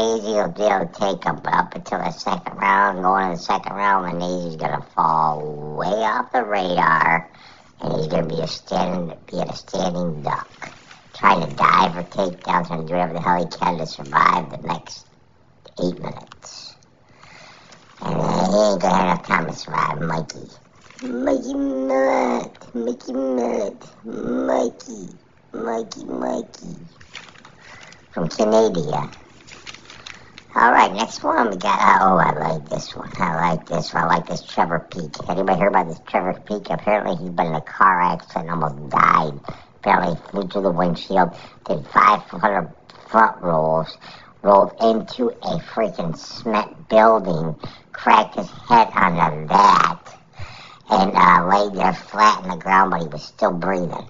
be 0.56 0.64
to 0.88 0.90
take 1.00 1.24
him, 1.24 1.40
up 1.46 1.76
until 1.76 2.00
the 2.00 2.10
second 2.10 2.58
round, 2.58 3.04
going 3.04 3.30
to 3.30 3.38
the 3.38 3.44
second 3.44 3.76
round, 3.76 4.24
Easy's 4.24 4.56
gonna 4.56 4.82
fall 4.96 5.78
way 5.78 5.86
off 6.04 6.32
the 6.32 6.44
radar, 6.44 7.32
and 7.80 7.94
he's 7.94 8.08
gonna 8.08 8.28
be 8.28 8.42
a 8.42 8.48
standing, 8.48 9.16
be 9.32 9.38
a 9.38 9.56
standing 9.56 10.24
duck, 10.24 10.74
trying 11.16 11.48
to 11.48 11.56
dive 11.56 11.96
or 11.96 12.04
take 12.06 12.42
down, 12.42 12.66
trying 12.66 12.82
to 12.82 12.88
do 12.88 12.94
whatever 12.96 13.14
the 13.14 13.22
hell 13.22 13.38
he 13.38 13.46
can 13.56 13.78
to 13.78 13.86
survive 13.86 14.50
the 14.50 14.58
next 14.68 15.12
eight 15.84 16.00
minutes. 16.00 16.76
And 18.02 18.16
uh, 18.20 18.52
he 18.52 18.74
ain't 18.74 18.82
gonna 18.82 19.10
have 19.12 19.28
time 19.28 19.46
to 19.46 19.54
survive, 19.54 20.02
Mikey. 20.02 20.50
Mikey 21.02 21.54
Malott, 21.54 22.74
Mikey 22.74 23.14
Malott, 23.14 23.86
Mikey, 24.04 25.20
Mikey, 25.54 26.06
Mikey. 26.06 26.88
From 28.12 28.28
Canada. 28.30 29.12
All 30.58 30.72
right, 30.72 30.90
next 30.94 31.22
one 31.22 31.50
we 31.50 31.58
got. 31.58 31.78
Uh, 31.82 32.06
oh, 32.06 32.16
I 32.16 32.32
like 32.32 32.70
this 32.70 32.96
one. 32.96 33.12
I 33.18 33.52
like 33.52 33.68
this 33.68 33.94
one. 33.94 34.06
I 34.06 34.08
like 34.08 34.26
this 34.26 34.42
Trevor 34.42 34.88
Peek. 34.90 35.12
Anybody 35.28 35.60
hear 35.60 35.68
about 35.68 35.90
this 35.90 36.00
Trevor 36.08 36.40
Peek? 36.46 36.70
Apparently, 36.70 37.18
he's 37.18 37.30
been 37.32 37.48
in 37.48 37.56
a 37.56 37.62
car 37.62 38.00
accident 38.00 38.50
almost 38.50 38.90
died. 38.90 39.34
Apparently, 39.76 40.18
flew 40.32 40.48
through 40.48 40.62
the 40.62 40.72
windshield, 40.72 41.36
did 41.66 41.86
500 41.88 42.72
front 43.10 43.42
rolls, 43.42 43.98
rolled 44.44 44.72
into 44.80 45.28
a 45.28 45.60
freaking 45.60 46.16
cement 46.16 46.88
building, 46.88 47.60
cracked 47.92 48.36
his 48.36 48.50
head 48.50 48.88
onto 48.94 49.50
that, 49.50 50.00
and 50.90 51.12
uh, 51.18 51.48
laid 51.50 51.74
there 51.74 51.92
flat 51.92 52.46
on 52.46 52.58
the 52.58 52.64
ground, 52.64 52.92
but 52.92 53.02
he 53.02 53.08
was 53.10 53.26
still 53.26 53.52
breathing. 53.52 54.08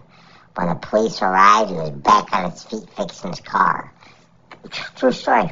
When 0.54 0.68
the 0.68 0.76
police 0.76 1.24
arrived, 1.24 1.72
he 1.72 1.78
was 1.78 1.90
back 1.90 2.32
on 2.34 2.52
his 2.52 2.64
feet 2.66 2.88
fixing 2.96 3.32
his 3.32 3.40
car. 3.40 3.92
True 4.96 5.12
story. 5.12 5.50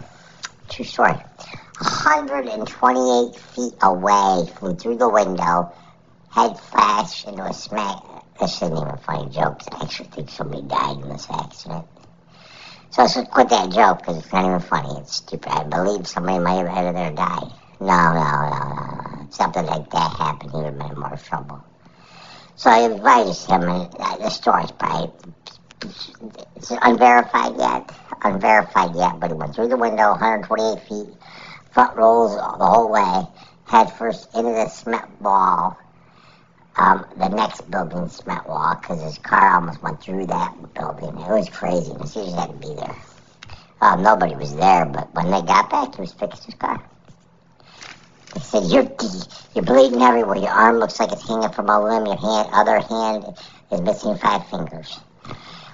True 0.74 0.86
story. 0.86 1.12
128 1.12 3.36
feet 3.36 3.74
away, 3.84 4.48
flew 4.58 4.74
through 4.74 4.98
the 4.98 5.08
window, 5.08 5.72
head 6.32 6.60
flashed 6.60 7.27
into 7.27 7.44
a 7.44 7.53
smack. 7.53 8.01
This 8.39 8.56
isn't 8.56 8.75
even 8.75 8.88
a 8.88 8.98
funny 8.98 9.30
joke. 9.30 9.60
I 9.72 9.84
actually 9.84 10.10
think 10.10 10.32
somebody 10.32 10.63
died 10.63 10.98
in 10.98 11.10
this 11.10 11.27
accident. 11.30 11.86
So 12.89 13.03
let's 13.03 13.13
quit 13.30 13.50
that 13.50 13.72
joke 13.72 14.00
because 14.00 14.18
it's 14.18 14.34
not 14.34 14.46
even 14.46 14.60
funny. 14.62 15.00
It's 15.00 15.18
stupid. 15.18 15.51
I 15.51 15.63
believe 15.63 16.08
somebody 16.08 16.39
might 16.39 16.65
have 16.65 16.75
either 16.75 16.92
there 16.92 17.12
died. 17.12 17.51
No, 17.80 17.88
no, 17.88 18.24
no, 18.24 18.50
no. 18.50 19.27
If 19.27 19.34
something 19.36 19.68
like 19.68 19.92
that 19.92 20.18
happened, 20.18 20.53
he 20.53 20.58
would 20.58 20.65
have 20.65 20.80
been 20.80 20.89
in 20.89 21.00
more 21.00 21.15
trouble. 21.18 21.63
So 22.56 22.72
I 22.72 22.80
advised 22.80 23.48
him, 23.48 23.62
and 23.62 23.96
uh, 24.00 24.18
the 24.18 24.30
story's 24.30 24.72
probably 24.72 25.12
it's 26.56 26.72
unverified 26.82 27.58
yet, 27.58 27.92
unverified 28.24 28.96
yet, 28.96 29.20
but 29.20 29.32
he 29.32 29.38
went 29.38 29.56
through 29.56 29.70
the 29.70 29.77
window, 29.77 30.12
128 30.12 30.80
feet, 30.88 31.15
front 31.72 31.96
rolls 31.98 32.36
the 32.36 32.65
whole 32.65 32.92
way, 32.92 33.27
head 33.68 33.92
first 33.98 34.30
into 34.36 34.51
the 34.51 34.68
cement 34.70 35.22
wall, 35.22 35.77
um, 36.77 37.06
the 37.18 37.30
next 37.30 37.70
building 37.72 38.10
cement 38.10 38.48
wall, 38.48 38.75
because 38.75 39.01
his 39.03 39.18
car 39.20 39.56
almost 39.56 39.84
went 39.84 40.01
through 40.01 40.27
that 40.27 40.56
building. 40.75 41.10
It 41.10 41.30
was 41.30 41.50
crazy. 41.50 41.94
The 41.94 42.08
Caesars 42.08 42.36
had 42.36 42.48
to 42.48 42.58
be 42.68 42.75
there. 42.75 42.96
Uh, 43.82 43.96
nobody 43.98 44.36
was 44.36 44.56
there, 44.56 44.86
but 44.86 45.13
when 45.15 45.27
they 45.32 45.42
got 45.42 45.70
back, 45.70 45.96
he 45.96 46.01
was 46.01 46.13
fixing 46.13 46.46
his 46.46 46.56
car. 46.56 46.82
They 48.34 48.42
said, 48.42 48.63
you're, 48.65 48.89
you're 49.56 49.65
bleeding 49.65 50.01
everywhere. 50.01 50.38
Your 50.38 50.50
arm 50.51 50.77
looks 50.77 51.00
like 51.00 51.12
it's 51.12 51.27
hanging 51.27 51.51
from 51.51 51.70
a 51.70 51.84
limb. 51.84 52.06
Your 52.08 52.18
hand, 52.18 52.50
other 52.53 52.80
hand 52.80 53.25
is 53.72 53.82
missing 53.82 54.18
five 54.18 54.48
fingers. 54.50 55.00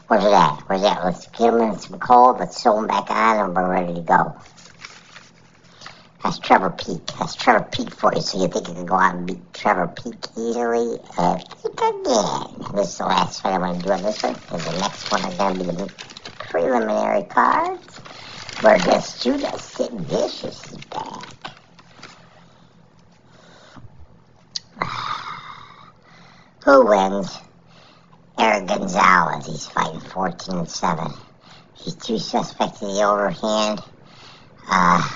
Where's 0.10 0.24
that? 0.24 0.54
at? 0.54 0.68
Where's 0.68 0.82
that? 0.82 1.06
Let's 1.06 1.28
him 1.38 1.62
in 1.62 1.78
some 1.78 2.00
cold. 2.00 2.40
Let's 2.40 2.60
sew 2.60 2.80
him 2.80 2.88
back 2.88 3.12
on, 3.12 3.46
and 3.46 3.56
we're 3.56 3.70
ready 3.70 3.94
to 3.94 4.02
go. 4.02 4.36
That's 6.24 6.40
Trevor 6.40 6.72
Peek. 6.72 7.06
That's 7.20 7.36
Trevor 7.36 7.68
Peek 7.72 7.94
for 7.94 8.12
you. 8.16 8.22
So 8.22 8.42
you 8.42 8.48
think 8.48 8.70
you 8.70 8.74
can 8.74 8.88
go 8.88 8.96
out 8.96 9.14
and 9.14 9.28
beat 9.28 9.54
Trevor 9.54 9.86
Peek 9.86 10.16
easily? 10.36 10.98
I 11.16 11.38
think 11.62 11.76
again. 11.76 12.74
This 12.74 12.88
is 12.90 12.98
the 12.98 13.06
last 13.06 13.44
fight 13.44 13.54
I'm 13.54 13.62
going 13.62 13.78
to 13.78 13.86
do 13.86 13.92
on 13.92 14.02
this 14.02 14.24
one. 14.24 14.36
And 14.52 14.62
the 14.62 14.80
next 14.80 15.12
one 15.12 15.24
is 15.26 15.38
going 15.38 15.60
to 15.60 15.64
be 15.64 15.70
the 15.70 15.94
preliminary 16.40 17.24
cards. 17.26 17.98
Where 18.62 18.80
guess 18.80 19.22
Judah 19.24 19.60
Sid 19.60 19.92
Vicious 19.92 20.72
is 20.72 20.78
back. 20.86 21.36
Who 26.66 26.88
wins? 26.88 27.38
Eric 28.40 28.68
Gonzalez, 28.68 29.48
he's 29.48 29.68
fighting 29.68 30.00
14 30.00 30.66
7. 30.68 31.14
He's 31.74 31.96
too 31.96 32.20
suspect 32.20 32.80
to 32.80 32.86
the 32.86 33.04
overhand. 33.04 33.82
Uh, 34.70 35.10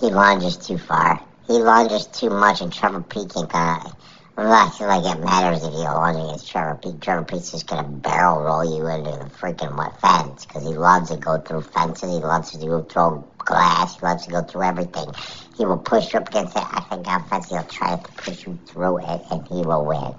he 0.00 0.10
lunges 0.10 0.58
too 0.58 0.78
far. 0.78 1.20
He 1.46 1.54
lunges 1.54 2.08
too 2.08 2.30
much, 2.30 2.60
and 2.60 2.72
Trevor 2.72 3.02
Peek 3.02 3.36
ain't 3.36 3.50
gonna. 3.50 3.96
I'm 4.36 4.48
not 4.48 4.76
feel 4.76 4.88
like 4.88 5.04
it 5.04 5.20
matters 5.22 5.64
if 5.64 5.72
you 5.74 5.80
lunge 5.80 6.18
against 6.18 6.50
Trevor 6.50 6.80
Peek. 6.82 7.00
Trevor 7.00 7.24
Peek's 7.24 7.52
just 7.52 7.68
gonna 7.68 7.88
barrel 7.88 8.42
roll 8.42 8.64
you 8.64 8.86
into 8.88 9.12
the 9.12 9.30
freaking 9.30 9.76
what 9.76 10.00
fence 10.00 10.46
because 10.46 10.64
he 10.64 10.74
loves 10.74 11.10
to 11.10 11.18
go 11.18 11.40
through 11.40 11.62
fences. 11.62 12.10
He 12.10 12.18
loves 12.18 12.50
to 12.52 12.58
go 12.58 12.82
through 12.82 13.26
glass. 13.38 14.00
He 14.00 14.06
loves 14.06 14.26
to 14.26 14.32
go 14.32 14.42
through 14.42 14.64
everything. 14.64 15.08
He 15.56 15.64
will 15.64 15.78
push 15.78 16.12
you 16.12 16.20
up 16.20 16.28
against 16.28 16.54
that 16.54 16.68
octagon 16.74 17.24
fence. 17.28 17.50
He'll 17.50 17.64
try 17.64 17.96
to 17.96 18.12
push 18.14 18.46
you 18.46 18.58
through 18.66 18.98
it, 18.98 19.22
and 19.30 19.46
he 19.48 19.62
will 19.62 19.86
win 19.86 20.14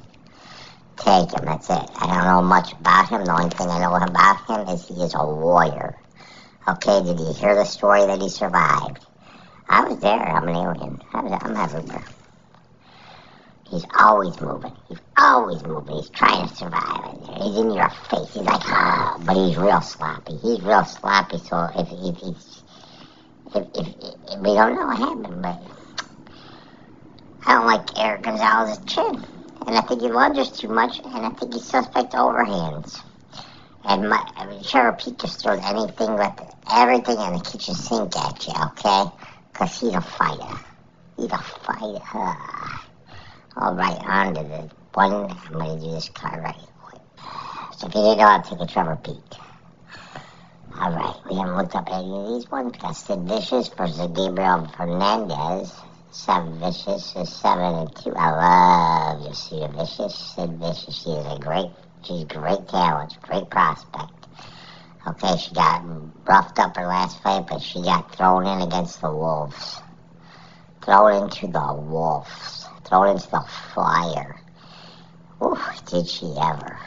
take 0.97 1.31
him. 1.31 1.45
That's 1.45 1.69
it. 1.69 1.89
I 1.95 2.07
don't 2.07 2.25
know 2.25 2.41
much 2.41 2.73
about 2.73 3.09
him. 3.09 3.23
The 3.23 3.31
only 3.31 3.49
thing 3.49 3.69
I 3.69 3.79
know 3.79 3.95
about 3.95 4.45
him 4.47 4.75
is 4.75 4.87
he 4.87 4.95
is 4.95 5.13
a 5.15 5.25
warrior. 5.25 5.95
Okay, 6.67 7.03
did 7.03 7.19
you 7.19 7.33
hear 7.33 7.55
the 7.55 7.65
story 7.65 8.05
that 8.05 8.21
he 8.21 8.29
survived? 8.29 8.99
I 9.69 9.83
was 9.87 9.99
there. 9.99 10.19
I'm 10.19 10.47
an 10.47 10.55
alien. 10.55 11.01
I 11.13 11.21
was, 11.21 11.39
I'm 11.41 11.55
everywhere. 11.55 12.03
He's 13.69 13.85
always 13.99 14.39
moving. 14.39 14.75
He's 14.87 14.99
always 15.17 15.63
moving. 15.63 15.95
He's 15.95 16.09
trying 16.09 16.47
to 16.47 16.55
survive. 16.55 17.13
in 17.13 17.23
there. 17.23 17.43
He's 17.43 17.57
in 17.57 17.71
your 17.71 17.89
face. 17.89 18.33
He's 18.33 18.43
like, 18.43 18.61
ah, 18.65 19.21
but 19.25 19.35
he's 19.35 19.57
real 19.57 19.81
sloppy. 19.81 20.37
He's 20.37 20.61
real 20.61 20.85
sloppy. 20.85 21.37
So 21.39 21.67
if 21.75 21.91
if 21.91 22.17
he's 22.17 22.63
if, 23.55 23.67
if, 23.75 23.87
if 24.31 24.39
we 24.39 24.53
don't 24.55 24.75
know 24.75 24.87
what 24.87 24.97
happened, 24.97 25.41
but 25.41 25.61
I 27.45 27.53
don't 27.53 27.65
like 27.65 27.97
Eric 27.97 28.23
Gonzalez's 28.23 28.85
chin 28.85 29.23
and 29.67 29.75
I 29.77 29.81
think 29.81 30.01
he 30.01 30.07
lunges 30.07 30.50
too 30.50 30.69
much, 30.69 31.00
and 31.00 31.25
I 31.25 31.29
think 31.31 31.53
he's 31.53 31.65
suspect 31.65 32.13
overhands. 32.13 33.03
And 33.83 34.09
my, 34.09 34.25
I 34.38 34.47
mean, 34.47 34.63
Sheriff 34.63 34.97
Pete 35.00 35.19
just 35.19 35.43
throws 35.43 35.59
anything 35.63 36.13
with 36.13 36.55
everything 36.71 37.19
in 37.19 37.33
the 37.33 37.43
kitchen 37.43 37.75
sink 37.75 38.15
at 38.15 38.47
you, 38.47 38.53
okay? 38.53 39.12
Because 39.51 39.79
he's 39.79 39.93
a 39.93 40.01
fighter. 40.01 40.57
He's 41.17 41.31
a 41.31 41.38
fighter. 41.38 42.00
All 43.57 43.74
right, 43.75 43.97
on 44.05 44.36
to 44.36 44.43
the 44.43 44.69
one. 44.93 45.13
I'm 45.13 45.53
going 45.53 45.79
to 45.79 45.86
do 45.86 45.91
this 45.91 46.09
card 46.09 46.43
right 46.43 46.55
quick. 46.81 47.01
So 47.77 47.88
if 47.88 47.95
you 47.95 48.01
didn't 48.01 48.19
know, 48.19 48.41
take 48.43 48.62
a 48.62 48.65
Trevor 48.65 48.97
Peek. 49.03 49.15
All 50.79 50.91
right, 50.91 51.15
we 51.29 51.38
haven't 51.38 51.57
looked 51.57 51.75
up 51.75 51.88
any 51.91 52.12
of 52.12 52.27
these 52.29 52.50
ones. 52.50 52.75
Got 52.77 52.93
Sid 52.93 53.19
Vicious 53.21 53.67
versus 53.69 54.07
Gabriel 54.07 54.67
Fernandez. 54.77 55.74
Seven 56.17 56.59
Vicious 56.59 57.15
is 57.15 57.31
seven 57.31 57.75
and 57.75 57.95
two. 57.95 58.12
I 58.15 58.31
love 58.31 59.21
you, 59.21 59.27
Jessica 59.27 59.67
Vicious. 59.67 60.15
Sid 60.15 60.50
Vicious. 60.59 61.03
She 61.03 61.12
is 61.12 61.25
a 61.27 61.38
great, 61.39 61.69
she's 62.03 62.24
great 62.24 62.67
talent, 62.67 63.15
great 63.21 63.47
prospect. 63.51 64.25
Okay, 65.05 65.38
she 65.38 65.53
got 65.53 65.83
roughed 66.27 66.57
up 66.57 66.75
her 66.75 66.88
last 66.88 67.21
fight, 67.21 67.45
but 67.47 67.62
she 67.62 67.83
got 67.83 68.15
thrown 68.15 68.47
in 68.47 68.62
against 68.62 69.00
the 69.00 69.12
Wolves. 69.12 69.79
Thrown 70.83 71.24
into 71.24 71.47
the 71.47 71.74
Wolves. 71.75 72.67
Thrown 72.83 73.09
into 73.09 73.29
the 73.29 73.45
fire. 73.75 74.38
Ooh, 75.43 75.55
did 75.86 76.07
she 76.07 76.33
ever. 76.41 76.79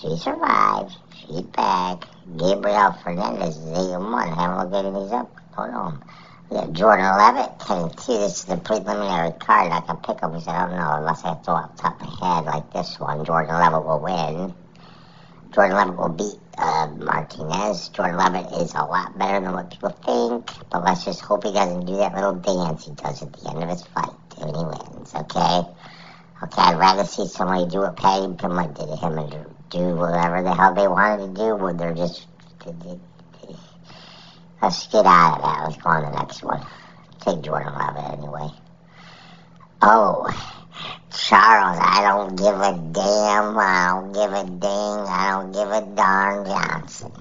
She 0.00 0.16
survived. 0.16 0.96
She's 1.14 1.42
back. 1.42 2.04
Gabriel 2.38 2.92
Fernandez 3.04 3.58
is 3.58 3.90
8 3.90 3.92
and 3.92 4.10
1. 4.10 4.28
Haven't 4.32 4.72
looked 4.72 4.86
at 4.86 4.94
these 4.94 5.12
up. 5.12 5.36
Hold 5.52 5.74
on. 5.74 6.04
Got 6.50 6.72
Jordan 6.72 7.06
Leavitt, 7.16 7.60
10 7.60 7.78
and 7.78 7.96
2. 7.96 8.12
This 8.12 8.38
is 8.38 8.44
the 8.46 8.56
preliminary 8.56 9.30
card. 9.38 9.70
I 9.70 9.82
can 9.82 9.96
pick 9.98 10.20
up, 10.20 10.32
which 10.34 10.48
I 10.48 10.66
don't 10.66 10.76
know 10.76 10.94
unless 10.94 11.24
I 11.24 11.34
throw 11.34 11.62
the 11.62 11.70
top 11.80 12.02
of 12.02 12.20
my 12.20 12.36
head 12.36 12.44
like 12.44 12.72
this 12.72 12.98
one. 12.98 13.24
Jordan 13.24 13.54
Leavitt 13.54 13.84
will 13.84 14.00
win. 14.00 14.54
Jordan 15.52 15.76
Leavitt 15.76 15.96
will 15.96 16.08
beat 16.08 16.40
uh, 16.58 16.88
Martinez. 16.98 17.90
Jordan 17.90 18.16
Leavitt 18.16 18.50
is 18.60 18.74
a 18.74 18.82
lot 18.82 19.16
better 19.16 19.38
than 19.38 19.52
what 19.52 19.70
people 19.70 19.90
think, 19.90 20.50
but 20.70 20.82
let's 20.82 21.04
just 21.04 21.20
hope 21.20 21.44
he 21.44 21.52
doesn't 21.52 21.86
do 21.86 21.96
that 21.98 22.16
little 22.16 22.34
dance 22.34 22.84
he 22.84 22.94
does 22.94 23.22
at 23.22 23.32
the 23.32 23.48
end 23.48 23.62
of 23.62 23.68
his 23.68 23.86
fight 23.86 24.10
and 24.40 24.50
he 24.50 24.64
wins, 24.64 25.14
okay? 25.14 25.62
Okay, 26.42 26.62
I'd 26.62 26.78
rather 26.80 27.04
see 27.04 27.28
somebody 27.28 27.70
do 27.70 27.78
what 27.78 27.96
Paddy 27.96 28.26
Pimblett 28.26 28.74
did 28.74 28.88
to 28.88 28.96
him 28.96 29.18
and 29.18 29.30
do 29.70 29.94
whatever 29.94 30.42
the 30.42 30.52
hell 30.52 30.74
they 30.74 30.88
wanted 30.88 31.28
to 31.28 31.40
do 31.40 31.54
when 31.54 31.76
they're 31.76 31.94
just. 31.94 32.26
Let's 34.62 34.86
get 34.88 35.06
out 35.06 35.36
of 35.36 35.42
that. 35.42 35.64
Let's 35.64 35.82
go 35.82 35.90
on 35.90 36.02
the 36.02 36.18
next 36.18 36.42
one. 36.42 36.66
Take 37.20 37.42
Jordan 37.42 37.72
Leavitt 37.74 38.18
anyway. 38.18 38.48
Oh, 39.82 40.28
Charles, 41.10 41.78
I 41.80 42.02
don't 42.02 42.36
give 42.36 42.54
a 42.54 42.72
damn. 42.92 43.56
I 43.56 43.88
don't 43.90 44.12
give 44.12 44.32
a 44.32 44.44
ding. 44.44 45.08
I 45.08 45.30
don't 45.30 45.52
give 45.52 45.70
a 45.70 45.94
darn 45.94 46.44
Johnson. 46.44 47.12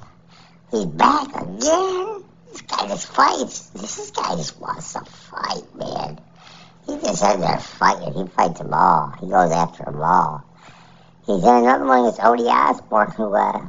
He's 0.71 0.85
back 0.85 1.27
again. 1.29 2.23
This 2.51 2.61
guy 2.61 2.87
just 2.87 3.07
fights. 3.07 3.69
This 3.69 4.11
guy 4.11 4.35
just 4.35 4.59
wants 4.59 4.93
to 4.93 5.05
fight, 5.05 5.75
man. 5.75 6.19
He 6.85 6.97
just 6.99 7.19
says 7.19 7.39
they're 7.39 7.57
fighting. 7.57 8.13
He 8.13 8.27
fights 8.27 8.59
them 8.59 8.73
all. 8.73 9.13
He 9.19 9.27
goes 9.27 9.51
after 9.51 9.85
them 9.85 10.01
all. 10.01 10.43
He's 11.25 11.43
in 11.43 11.55
another 11.55 11.85
one 11.85 11.99
against 11.99 12.23
Odi 12.23 12.43
Osbourne, 12.43 13.11
who 13.11 13.33
uh, 13.33 13.65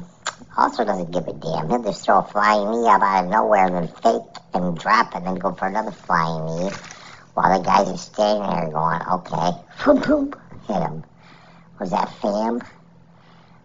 also 0.56 0.84
doesn't 0.84 1.12
give 1.12 1.26
a 1.28 1.32
damn. 1.32 1.68
He'll 1.68 1.82
just 1.82 2.04
throw 2.04 2.18
a 2.18 2.22
flying 2.22 2.70
knee 2.70 2.88
up 2.88 3.02
out 3.02 3.24
of 3.24 3.30
nowhere 3.30 3.66
and 3.66 3.74
then 3.74 3.88
fake 3.88 4.42
and 4.54 4.76
drop 4.78 5.14
and 5.14 5.26
then 5.26 5.36
go 5.36 5.52
for 5.52 5.68
another 5.68 5.92
flying 5.92 6.44
knee 6.46 6.70
while 7.34 7.58
the 7.58 7.64
guys 7.64 7.88
are 7.88 7.96
standing 7.96 8.48
there 8.48 8.70
going, 8.70 9.00
okay, 9.12 9.50
boom, 9.84 10.00
boom, 10.00 10.34
hit 10.66 10.82
him. 10.82 11.04
Was 11.78 11.90
that 11.90 12.12
Fam? 12.20 12.60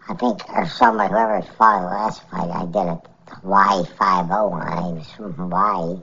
I 0.08 0.14
think, 0.14 0.48
or 0.50 0.66
somebody, 0.66 1.12
whoever 1.12 1.42
fought 1.42 1.80
the 1.80 1.86
last 1.86 2.28
fight, 2.30 2.48
I 2.48 2.64
did 2.66 2.76
a 2.76 3.02
Y50 3.44 4.30
on. 4.30 4.84
He 4.84 4.98
was 4.98 5.10
from 5.12 5.32
Hawaii. 5.32 6.00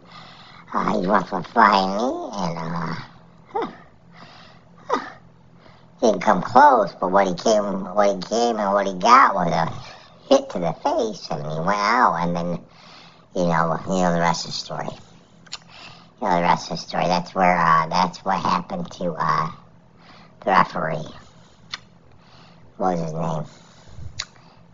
Uh, 0.73 1.01
he 1.01 1.07
went 1.07 1.27
for 1.27 1.39
a 1.39 1.43
flying 1.43 1.97
knee 1.97 2.29
and, 2.33 2.57
uh, 2.59 2.95
didn't 6.01 6.21
come 6.21 6.41
close, 6.41 6.93
but 6.99 7.11
what 7.11 7.27
he 7.27 7.33
came, 7.33 7.63
what 7.95 8.13
he 8.13 8.21
came 8.29 8.57
and 8.57 8.73
what 8.73 8.85
he 8.85 8.93
got 8.95 9.35
was 9.35 9.51
a 9.53 10.02
hit 10.33 10.49
to 10.49 10.59
the 10.59 10.73
face, 10.73 11.27
and 11.29 11.41
he 11.41 11.59
went 11.59 11.79
out, 11.79 12.15
and 12.15 12.35
then, 12.35 12.59
you 13.35 13.45
know, 13.45 13.79
you 13.87 14.01
know 14.01 14.13
the 14.13 14.19
rest 14.19 14.45
of 14.45 14.51
the 14.51 14.57
story. 14.57 14.87
You 16.21 16.27
know 16.27 16.35
the 16.37 16.41
rest 16.41 16.71
of 16.71 16.77
the 16.77 16.83
story. 16.83 17.05
That's 17.05 17.35
where, 17.35 17.57
uh, 17.57 17.87
that's 17.87 18.19
what 18.25 18.39
happened 18.39 18.89
to 18.93 19.13
uh, 19.13 19.51
the 20.43 20.51
referee. 20.51 21.07
What 22.77 22.97
was 22.97 23.01
his 23.01 23.13
name? 23.13 23.43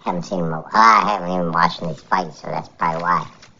Haven't 0.05 0.23
seen 0.23 0.39
him. 0.39 0.63
I 0.73 1.01
haven't 1.05 1.31
even 1.31 1.51
watched 1.51 1.81
these 1.81 2.01
fights, 2.03 2.41
so 2.41 2.47
that's 2.47 2.69
probably 2.69 3.01
why. 3.01 3.27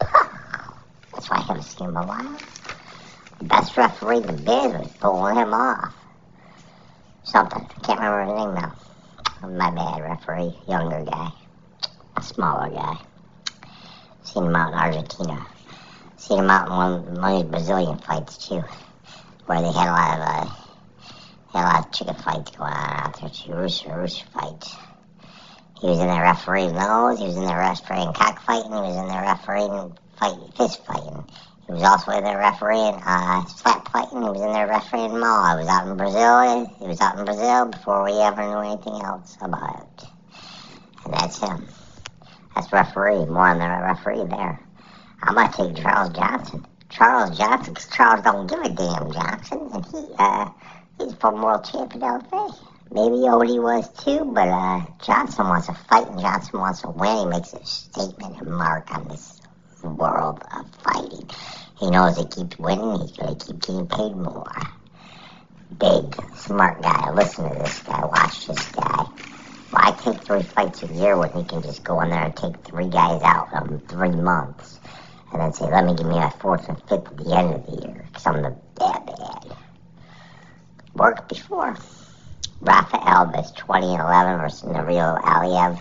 that's 1.12 1.28
why 1.28 1.36
I 1.36 1.42
haven't 1.42 1.62
seen 1.62 1.88
him 1.88 1.96
a 1.96 2.06
while. 2.06 2.38
Best 3.42 3.76
referee 3.76 4.18
in 4.18 4.26
the 4.26 4.32
biz 4.32 4.72
was 4.72 4.88
pulling 5.00 5.36
him 5.36 5.52
off 5.52 5.94
something. 7.24 7.66
Can't 7.82 8.00
remember 8.00 8.24
his 8.24 8.44
name 8.44 8.54
now. 8.54 8.74
My 9.42 9.70
bad, 9.70 10.02
referee. 10.02 10.54
Younger 10.68 11.04
guy. 11.04 11.30
Smaller 12.22 12.70
guy. 12.70 12.98
Seen 14.22 14.44
him 14.44 14.56
out 14.56 14.72
in 14.72 14.78
Argentina. 14.78 15.46
Seen 16.16 16.38
him 16.40 16.50
out 16.50 16.66
in 16.68 16.72
one, 16.74 17.14
one 17.14 17.34
of 17.34 17.42
these 17.42 17.50
Brazilian 17.50 17.98
fights, 17.98 18.48
too. 18.48 18.62
Where 19.46 19.62
they 19.62 19.72
had 19.72 19.88
a 19.88 19.92
lot 19.92 20.18
of, 20.18 20.46
uh, 20.46 20.50
had 21.52 21.64
a 21.64 21.68
lot 21.72 21.86
of 21.86 21.92
chicken 21.92 22.14
fights 22.14 22.50
going 22.50 22.72
on 22.72 23.06
out 23.06 23.20
there, 23.20 23.30
too. 23.30 23.52
Rooster, 23.52 23.96
rooster 23.96 24.26
fights. 24.34 24.76
He 25.80 25.86
was 25.86 25.98
in 25.98 26.08
there 26.08 26.22
refereeing 26.22 26.74
those. 26.74 27.18
He 27.18 27.24
was 27.24 27.36
in 27.36 27.46
there 27.46 27.58
refereeing 27.58 28.12
cockfighting. 28.12 28.70
He 28.70 28.78
was 28.78 28.96
in 28.96 29.08
there 29.08 29.22
refereeing 29.22 29.96
fight, 30.18 30.36
fist 30.56 30.84
fighting. 30.84 31.24
He 31.66 31.72
was 31.72 31.82
also 31.82 32.12
in 32.12 32.24
there 32.24 32.36
refereeing 32.36 33.00
uh, 33.06 33.46
slap 33.46 33.88
fighting. 33.90 34.22
He 34.22 34.28
was 34.28 34.42
in 34.42 34.52
there 34.52 34.66
refereeing 34.66 35.12
them 35.14 35.24
all. 35.24 35.42
I 35.42 35.54
was 35.54 35.68
out 35.68 35.88
in 35.88 35.96
Brazil. 35.96 36.66
He 36.78 36.86
was 36.86 37.00
out 37.00 37.18
in 37.18 37.24
Brazil 37.24 37.66
before 37.66 38.04
we 38.04 38.12
ever 38.20 38.42
knew 38.42 38.58
anything 38.58 39.00
else 39.00 39.38
about 39.40 39.80
it. 39.80 40.04
And 41.06 41.14
that's 41.14 41.38
him. 41.38 41.66
That's 42.54 42.72
referee. 42.72 43.26
More 43.26 43.48
on 43.48 43.58
the 43.58 43.66
referee 43.66 44.24
there. 44.28 44.60
I'm 45.22 45.34
gonna 45.34 45.52
take 45.52 45.76
Charles 45.82 46.10
Johnson. 46.10 46.66
Charles 46.88 47.38
Johnson, 47.38 47.74
because 47.74 47.88
Charles 47.88 48.24
don't 48.24 48.48
give 48.48 48.58
a 48.60 48.68
damn 48.68 49.12
Johnson, 49.12 49.70
and 49.72 49.86
he 49.86 50.06
uh 50.18 50.50
he's 50.98 51.12
a 51.12 51.16
former 51.16 51.44
world 51.44 51.64
champion 51.64 52.02
LFA. 52.02 52.56
Maybe 52.92 53.16
Odie 53.28 53.62
was 53.62 53.88
too, 54.02 54.24
but 54.34 54.48
uh 54.48 54.80
Johnson 55.04 55.46
wants 55.46 55.68
to 55.68 55.74
fight 55.74 56.08
and 56.08 56.20
Johnson 56.20 56.58
wants 56.58 56.82
to 56.82 56.90
win. 56.90 57.18
He 57.18 57.26
makes 57.26 57.52
a 57.52 57.64
statement 57.64 58.40
and 58.40 58.50
mark 58.50 58.90
on 58.92 59.08
this 59.08 59.40
world 59.82 60.42
of 60.52 60.66
fighting. 60.82 61.28
He 61.78 61.90
knows 61.90 62.16
he 62.16 62.26
keeps 62.26 62.58
winning, 62.58 63.00
he's 63.00 63.12
to 63.12 63.34
keep 63.34 63.60
getting 63.60 63.86
paid 63.86 64.16
more. 64.16 64.52
Big, 65.78 66.36
smart 66.36 66.82
guy. 66.82 67.10
Listen 67.12 67.48
to 67.48 67.54
this 67.54 67.80
guy. 67.82 68.04
Watch 68.04 68.46
this 68.48 68.68
guy. 68.72 69.06
Why 69.70 69.92
take 69.92 70.24
three 70.24 70.42
fights 70.42 70.82
a 70.82 70.86
year 70.88 71.16
when 71.16 71.30
he 71.32 71.44
can 71.44 71.62
just 71.62 71.84
go 71.84 72.00
in 72.00 72.10
there 72.10 72.24
and 72.24 72.36
take 72.36 72.56
three 72.64 72.88
guys 72.88 73.22
out 73.22 73.48
in 73.70 73.78
three 73.80 74.10
months 74.10 74.80
and 75.32 75.40
then 75.40 75.52
say, 75.52 75.66
let 75.66 75.84
me 75.84 75.94
give 75.94 76.06
me 76.06 76.18
a 76.18 76.30
fourth 76.40 76.68
and 76.68 76.76
fifth 76.88 77.06
at 77.06 77.16
the 77.16 77.36
end 77.36 77.54
of 77.54 77.66
the 77.66 77.86
year 77.86 78.04
because 78.06 78.26
I'm 78.26 78.42
the 78.42 78.56
bad 78.76 79.06
bad. 79.06 79.56
Worked 80.94 81.28
before. 81.28 81.76
Rafa 82.60 82.96
Alves, 82.98 83.54
2011 83.56 84.40
versus 84.40 84.68
Nuril 84.68 85.22
Aliev, 85.22 85.80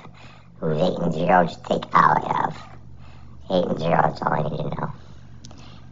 who's 0.59 0.81
8 0.81 0.99
and 0.99 1.13
0. 1.13 1.45
Just 1.45 1.65
take 1.65 1.81
Aliev. 1.81 2.55
8 3.49 3.65
and 3.65 3.79
0, 3.79 3.89
that's 4.03 4.21
all 4.21 4.33
I 4.33 4.43
need 4.43 4.57
to 4.57 4.63
know. 4.63 4.93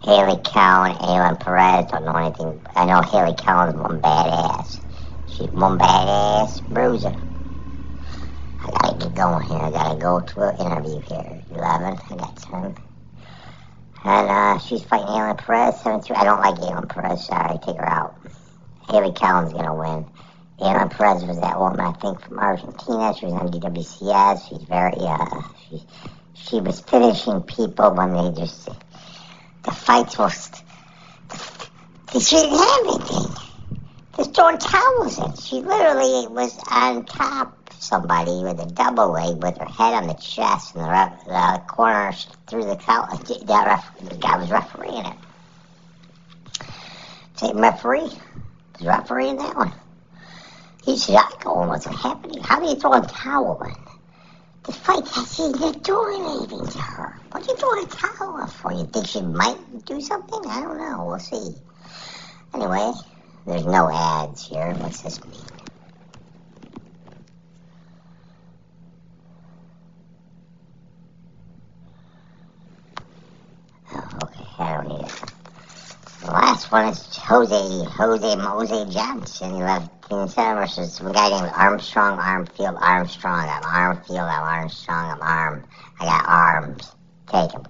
Hailey 0.03 0.39
Cowan, 0.43 0.95
Ailin 0.97 1.39
Perez, 1.39 1.91
don't 1.91 2.05
know 2.05 2.15
anything. 2.15 2.61
I 2.75 2.85
know 2.85 3.01
Hailey 3.01 3.33
Cowan's 3.35 3.75
one 3.75 3.99
badass. 3.99 4.79
She's 5.25 5.49
one 5.49 5.79
badass 5.79 6.63
bruiser. 6.69 7.26
Gotta 8.97 9.09
get 9.09 9.15
going 9.15 9.43
here. 9.47 9.57
I 9.57 9.71
gotta 9.71 9.99
go 9.99 10.19
to 10.19 10.41
an 10.41 10.57
interview 10.57 10.99
here. 11.01 11.41
11, 11.51 11.99
I 12.09 12.15
got 12.15 12.35
10. 12.37 12.77
And 14.03 14.29
uh, 14.29 14.57
she's 14.59 14.83
fighting 14.83 15.07
Ailin 15.07 15.37
Perez, 15.37 15.81
7 15.81 16.01
2. 16.01 16.13
I 16.15 16.23
don't 16.23 16.39
like 16.39 16.55
Ailin 16.55 16.89
Perez, 16.89 17.25
sorry, 17.25 17.57
take 17.59 17.77
her 17.77 17.87
out. 17.87 18.15
Hailey 18.89 19.11
Cowan's 19.13 19.53
gonna 19.53 19.75
win. 19.75 20.05
Ailin 20.59 20.89
Perez 20.89 21.23
was 21.25 21.39
that 21.41 21.59
woman, 21.59 21.79
I 21.79 21.91
think, 21.93 22.21
from 22.21 22.39
Argentina. 22.39 23.13
She 23.13 23.25
was 23.25 23.33
on 23.33 23.51
DWCS. 23.51 24.49
She's 24.49 24.63
very, 24.67 24.93
uh, 24.97 25.41
she, 25.69 25.83
she 26.33 26.61
was 26.61 26.79
finishing 26.79 27.41
people 27.41 27.93
when 27.93 28.13
they 28.13 28.39
just 28.39 28.69
the 29.63 29.71
fights 29.71 30.17
was, 30.17 30.49
she 32.13 32.35
didn't 32.35 32.57
have 32.57 32.79
anything. 32.85 34.33
Throwing 34.33 34.57
towels 34.57 35.19
in. 35.19 35.35
She 35.35 35.55
literally 35.61 36.27
was 36.27 36.57
on 36.71 37.05
top 37.05 37.56
somebody 37.79 38.43
with 38.43 38.59
a 38.59 38.65
double 38.65 39.09
leg 39.11 39.41
with 39.41 39.57
her 39.57 39.65
head 39.65 39.93
on 39.93 40.07
the 40.07 40.13
chest 40.15 40.75
and 40.75 40.83
the, 40.83 40.89
ref, 40.89 41.25
the 41.25 41.61
corner 41.67 42.11
through 42.47 42.65
the 42.65 42.75
towel. 42.75 43.07
That 43.45 43.67
ref, 43.67 44.09
the 44.09 44.15
guy 44.15 44.37
was 44.37 44.51
refereeing 44.51 45.05
it. 45.05 45.15
Same 47.37 47.59
referee. 47.59 48.09
Was 48.79 48.85
refereeing 48.85 49.37
that 49.37 49.55
one. 49.55 49.73
He 50.83 50.97
said, 50.97 51.15
I 51.17 51.31
go, 51.43 51.67
what's 51.67 51.85
happening? 51.85 52.41
How 52.41 52.59
do 52.59 52.67
you 52.67 52.75
throw 52.75 52.93
a 52.93 53.05
towel 53.05 53.61
in? 53.63 53.73
The 54.63 54.71
fight 54.71 55.07
hasn't 55.07 55.55
even 55.55 55.79
doing 55.79 56.21
anything 56.25 56.65
to 56.65 56.79
her. 56.79 57.19
What 57.31 57.43
are 57.43 57.51
you 57.51 57.57
throwing 57.57 57.85
a 57.85 57.89
towel 57.89 58.47
for? 58.47 58.73
You 58.73 58.85
think 58.85 59.07
she 59.07 59.21
might 59.21 59.85
do 59.85 60.01
something? 60.01 60.39
I 60.49 60.61
don't 60.61 60.77
know. 60.77 61.05
We'll 61.05 61.19
see. 61.19 61.55
Anyway, 62.53 62.91
there's 63.45 63.65
no 63.65 63.89
ads 63.89 64.47
here. 64.47 64.73
What's 64.73 65.01
this 65.01 65.23
mean? 65.25 65.56
It. 74.59 75.23
The 76.21 76.31
last 76.31 76.71
one 76.71 76.87
is 76.87 77.15
Jose 77.15 77.85
Jose 77.91 78.35
Mose 78.37 78.93
Johnson. 78.93 79.53
He 79.53 79.61
left 79.61 80.09
Teen 80.09 80.27
Center 80.27 80.61
versus 80.61 80.93
some 80.93 81.11
guy 81.11 81.29
named 81.29 81.51
Armstrong 81.55 82.17
Armfield 82.17 82.75
Armstrong. 82.81 83.47
I'm 83.47 83.61
Armfield. 83.61 84.23
I'm 84.23 84.43
Armstrong. 84.43 85.11
I'm 85.11 85.21
Arm. 85.21 85.63
I 85.99 86.05
got 86.05 86.27
arms. 86.27 86.91
Take 87.27 87.51
him. 87.51 87.67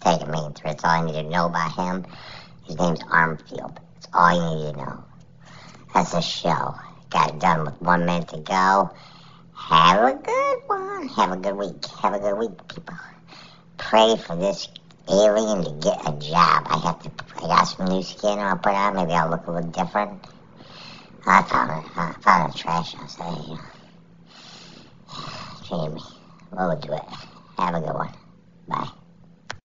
Take 0.00 0.20
him, 0.20 0.30
man. 0.30 0.54
That's 0.62 0.84
all 0.84 0.90
I 0.90 1.04
need 1.04 1.14
to 1.14 1.24
know 1.24 1.46
about 1.46 1.72
him. 1.72 2.06
His 2.64 2.78
name's 2.78 3.02
Armfield. 3.02 3.76
That's 3.94 4.08
all 4.14 4.32
you 4.32 4.64
need 4.64 4.72
to 4.74 4.78
know. 4.78 5.04
That's 5.92 6.14
a 6.14 6.22
show. 6.22 6.76
Got 7.10 7.30
it 7.30 7.40
done 7.40 7.64
with 7.64 7.82
one 7.82 8.06
minute 8.06 8.28
to 8.28 8.38
go. 8.38 8.90
Have 9.56 10.04
a 10.04 10.14
good 10.14 10.58
one. 10.66 11.08
Have 11.08 11.32
a 11.32 11.36
good 11.36 11.56
week. 11.56 11.84
Have 12.00 12.14
a 12.14 12.20
good 12.20 12.38
week, 12.38 12.68
people. 12.68 12.94
Pray 13.76 14.16
for 14.16 14.36
this 14.36 14.68
alien 15.10 15.64
to 15.64 15.70
get 15.82 16.00
a 16.06 16.12
job. 16.18 16.66
I 16.68 16.80
have 16.84 17.02
to. 17.02 17.10
I 17.36 17.48
got 17.48 17.64
some 17.64 17.86
new 17.86 18.02
skin 18.02 18.38
I'll 18.38 18.56
put 18.58 18.72
on. 18.72 18.96
Maybe 18.96 19.12
I'll 19.12 19.30
look 19.30 19.46
a 19.46 19.52
little 19.52 19.70
different. 19.70 20.26
I 21.26 21.42
found 21.42 21.84
it. 21.84 21.90
I 21.96 22.12
found 22.20 22.54
a 22.54 22.56
trash 22.56 22.94
house. 22.94 23.18
You 23.18 23.58
know. 25.70 25.88
Me. 25.94 26.00
We'll 26.52 26.76
do 26.76 26.94
it. 26.94 27.02
Have 27.58 27.74
a 27.74 27.80
good 27.80 27.94
one. 27.94 28.97